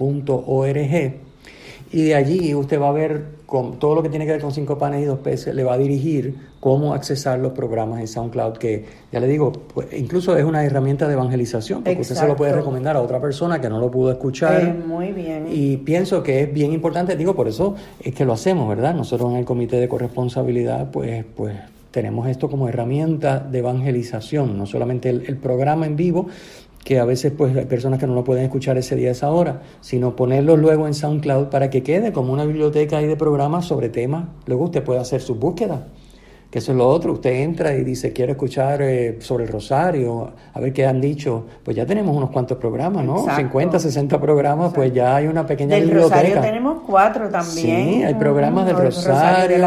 y 1.93 2.05
de 2.05 2.15
allí 2.15 2.55
usted 2.55 2.81
va 2.81 2.89
a 2.89 2.93
ver 2.93 3.37
con 3.47 3.79
todo 3.79 3.95
lo 3.95 4.03
que 4.03 4.09
tiene 4.09 4.27
que 4.27 4.33
ver 4.33 4.41
con 4.41 4.53
cinco 4.53 4.77
panes 4.77 5.03
y 5.03 5.05
dos 5.05 5.21
peces, 5.21 5.55
le 5.55 5.63
va 5.63 5.75
a 5.75 5.79
dirigir 5.79 6.35
cómo 6.59 6.95
accesar 6.95 7.39
los 7.39 7.53
programas 7.53 8.01
en 8.01 8.09
SoundCloud, 8.09 8.55
que 8.55 8.85
ya 9.13 9.21
le 9.21 9.29
digo, 9.29 9.53
pues, 9.53 9.87
incluso 9.93 10.37
es 10.37 10.45
una 10.45 10.65
herramienta 10.65 11.07
de 11.07 11.15
evangelización, 11.15 11.85
porque 11.85 12.01
usted 12.01 12.17
se 12.17 12.27
lo 12.27 12.35
puede 12.35 12.53
recomendar 12.53 12.97
a 12.97 13.01
otra 13.01 13.21
persona 13.21 13.61
que 13.61 13.69
no 13.69 13.79
lo 13.79 13.89
pudo 13.89 14.11
escuchar. 14.11 14.63
Eh, 14.63 14.75
muy 14.87 15.13
bien. 15.13 15.47
Y 15.49 15.77
pienso 15.77 16.25
que 16.25 16.43
es 16.43 16.53
bien 16.53 16.73
importante, 16.73 17.15
digo, 17.15 17.37
por 17.37 17.47
eso 17.47 17.77
es 18.01 18.13
que 18.13 18.25
lo 18.25 18.33
hacemos, 18.33 18.69
¿verdad? 18.69 18.95
Nosotros 18.95 19.31
en 19.31 19.37
el 19.37 19.45
comité 19.45 19.79
de 19.79 19.89
corresponsabilidad, 19.89 20.91
pues, 20.91 21.25
pues 21.37 21.55
tenemos 21.93 22.27
esto 22.29 22.51
como 22.51 22.69
herramienta 22.69 23.39
de 23.39 23.61
evangelización, 23.61 24.59
no 24.59 24.67
solamente 24.67 25.09
el, 25.09 25.25
el 25.29 25.37
programa 25.37 25.87
en 25.87 25.95
vivo, 25.95 26.27
que 26.87 27.01
a 27.01 27.05
veces 27.05 27.33
pues 27.37 27.55
hay 27.57 27.65
personas 27.65 27.99
que 27.99 28.07
no 28.07 28.15
lo 28.15 28.23
pueden 28.23 28.45
escuchar 28.45 28.79
ese 28.79 28.95
día, 28.95 29.11
esa 29.11 29.33
hora, 29.33 29.61
sino 29.81 30.15
ponerlo 30.15 30.57
luego 30.57 30.87
en 30.87 30.95
SoundCloud 30.95 31.49
para 31.49 31.69
que 31.69 31.83
quede 31.83 32.13
como 32.13 32.33
una 32.33 32.45
biblioteca 32.45 32.99
ahí 32.99 33.09
de 33.09 33.17
programas 33.17 33.65
sobre 33.65 33.89
temas. 33.89 34.27
Luego 34.47 34.67
usted 34.67 34.85
puede 34.85 35.01
hacer 35.01 35.21
sus 35.21 35.37
búsquedas, 35.37 35.81
que 36.57 36.61
eso 36.61 36.73
es 36.73 36.79
lo 36.79 36.89
otro. 36.89 37.13
Usted 37.13 37.33
entra 37.33 37.75
y 37.75 37.85
dice, 37.85 38.15
quiero 38.15 38.33
escuchar 38.33 38.81
eh, 38.81 39.19
sobre 39.21 39.45
el 39.45 39.51
rosario, 39.51 40.33
a 40.55 40.59
ver 40.59 40.73
qué 40.73 40.87
han 40.87 41.03
dicho. 41.03 41.45
Pues 41.63 41.77
ya 41.77 41.85
tenemos 41.85 42.17
unos 42.17 42.31
cuantos 42.31 42.57
programas, 42.57 43.05
¿no? 43.05 43.27
50, 43.37 43.79
60 43.79 44.19
programas, 44.19 44.73
pues 44.73 44.91
ya 44.95 45.17
hay 45.17 45.27
una 45.27 45.45
pequeña 45.45 45.75
del 45.75 45.85
biblioteca. 45.85 46.17
Rosario 46.17 46.41
tenemos 46.41 46.79
cuatro 46.87 47.29
también. 47.29 47.53
Sí, 47.53 48.03
hay 48.03 48.15
programas 48.15 48.65
del 48.65 48.77
Rosario, 48.79 49.67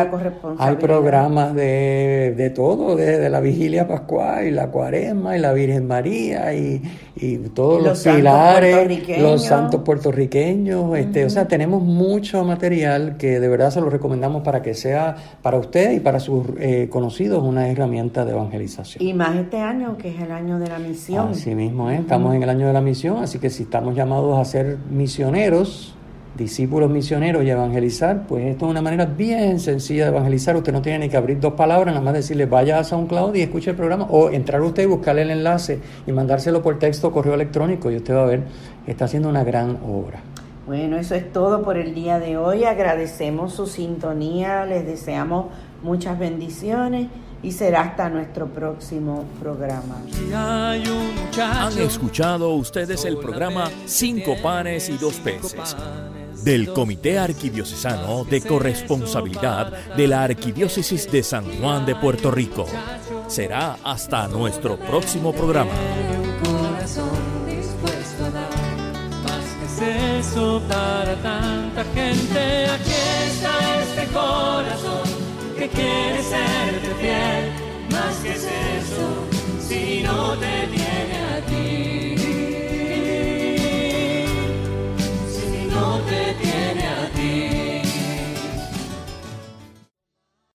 hay 0.58 0.76
programas 0.78 1.54
de, 1.54 2.34
de 2.36 2.50
todo, 2.50 2.96
de, 2.96 3.30
la 3.30 3.40
vigilia 3.40 3.88
pascual 3.88 4.48
y 4.48 4.52
la 4.52 4.70
cuaresma 4.72 5.38
y 5.38 5.42
la 5.42 5.54
Virgen 5.54 5.86
María 5.86 6.56
y, 6.56 6.82
y 7.18 7.38
todos 7.50 7.84
los, 7.84 8.04
pilares, 8.04 9.20
los 9.20 9.44
santos 9.44 9.84
puertorriqueños. 9.84 10.98
Este, 10.98 11.24
O 11.26 11.30
sea, 11.30 11.48
tenemos 11.48 11.84
mucho 11.84 12.44
material 12.44 13.18
que 13.18 13.40
de 13.40 13.48
verdad 13.48 13.70
se 13.70 13.80
lo 13.80 13.92
recomendamos 13.92 14.42
para 14.42 14.64
que 14.64 14.74
sea 14.74 15.16
para 15.44 15.60
usted 15.60 15.92
y 15.92 16.00
para 16.00 16.20
sus... 16.20 16.48
Eh, 16.58 16.79
conocidos 16.88 17.44
una 17.44 17.68
herramienta 17.68 18.24
de 18.24 18.32
evangelización. 18.32 19.04
Y 19.04 19.14
más 19.14 19.36
este 19.36 19.60
año, 19.60 19.98
que 19.98 20.16
es 20.16 20.22
el 20.22 20.32
año 20.32 20.60
de 20.60 20.68
la 20.68 20.80
misión. 20.80 21.30
Así 21.32 21.56
mismo 21.56 21.90
es, 21.90 22.00
estamos 22.00 22.36
en 22.36 22.44
el 22.44 22.50
año 22.50 22.68
de 22.68 22.74
la 22.74 22.82
misión, 22.82 23.18
así 23.18 23.40
que 23.40 23.50
si 23.50 23.64
estamos 23.64 23.96
llamados 23.96 24.40
a 24.40 24.46
ser 24.46 24.78
misioneros, 24.90 25.96
discípulos 26.38 26.90
misioneros 26.90 27.44
y 27.44 27.50
evangelizar, 27.50 28.26
pues 28.28 28.46
esto 28.46 28.66
es 28.66 28.72
una 28.72 28.82
manera 28.82 29.06
bien 29.06 29.60
sencilla 29.60 30.06
de 30.06 30.12
evangelizar. 30.12 30.56
Usted 30.56 30.72
no 30.72 30.82
tiene 30.82 31.00
ni 31.00 31.10
que 31.10 31.18
abrir 31.18 31.40
dos 31.40 31.54
palabras, 31.54 31.94
nada 31.94 32.04
más 32.04 32.14
decirle 32.14 32.46
vaya 32.46 32.80
a 32.80 32.84
SoundCloud 32.84 33.36
y 33.36 33.42
escuche 33.42 33.72
el 33.72 33.76
programa, 33.76 34.06
o 34.10 34.30
entrar 34.30 34.62
usted 34.62 34.84
y 34.84 34.86
buscarle 34.86 35.24
el 35.24 35.32
enlace 35.32 35.80
y 36.08 36.12
mandárselo 36.12 36.62
por 36.62 36.80
texto 36.80 37.08
o 37.10 37.12
correo 37.12 37.34
electrónico 37.34 37.92
y 37.92 37.98
usted 37.98 38.16
va 38.16 38.24
a 38.24 38.28
ver, 38.28 38.44
está 38.88 39.06
haciendo 39.06 39.28
una 39.28 39.44
gran 39.44 39.80
obra. 39.86 40.22
Bueno, 40.70 40.98
eso 40.98 41.16
es 41.16 41.34
todo 41.34 41.64
por 41.64 41.78
el 41.78 41.96
día 41.96 42.20
de 42.20 42.38
hoy. 42.38 42.64
Agradecemos 42.64 43.54
su 43.54 43.66
sintonía, 43.66 44.68
les 44.68 44.86
deseamos 44.86 45.48
muchas 45.82 46.18
bendiciones 46.18 47.08
y 47.42 47.52
será 47.52 47.82
hasta 47.82 48.10
nuestro 48.10 48.48
próximo 48.48 49.26
programa. 49.40 49.96
Han 50.34 51.78
escuchado 51.78 52.54
ustedes 52.54 53.06
el 53.06 53.18
programa 53.18 53.70
Cinco 53.86 54.36
panes 54.42 54.90
y 54.90 54.98
dos 54.98 55.16
peces 55.16 55.76
del 56.44 56.74
Comité 56.74 57.20
Arquidiocesano 57.20 58.24
de 58.26 58.42
Corresponsabilidad 58.42 59.96
de 59.96 60.08
la 60.08 60.24
Arquidiócesis 60.24 61.12
de 61.12 61.24
San 61.24 61.46
Juan 61.60 61.86
de 61.86 61.96
Puerto 61.96 62.32
Rico. 62.32 62.66
Será 63.28 63.78
hasta 63.84 64.28
nuestro 64.28 64.78
próximo 64.78 65.34
programa. 65.34 65.72
eso 70.20 70.62
para 70.68 71.16
tanta 71.16 71.84
gente. 71.94 72.66
Aquí 72.68 72.92
está 73.28 73.82
este 73.82 74.06
corazón 74.14 75.09
que 75.60 75.68
quiere 75.68 76.24
serte 76.24 76.96
fiel. 77.02 77.52
Más 77.92 78.16
que 78.24 78.32
es 78.32 78.44
eso, 78.46 79.08
si 79.68 80.04
no 80.04 80.38
te 80.38 80.79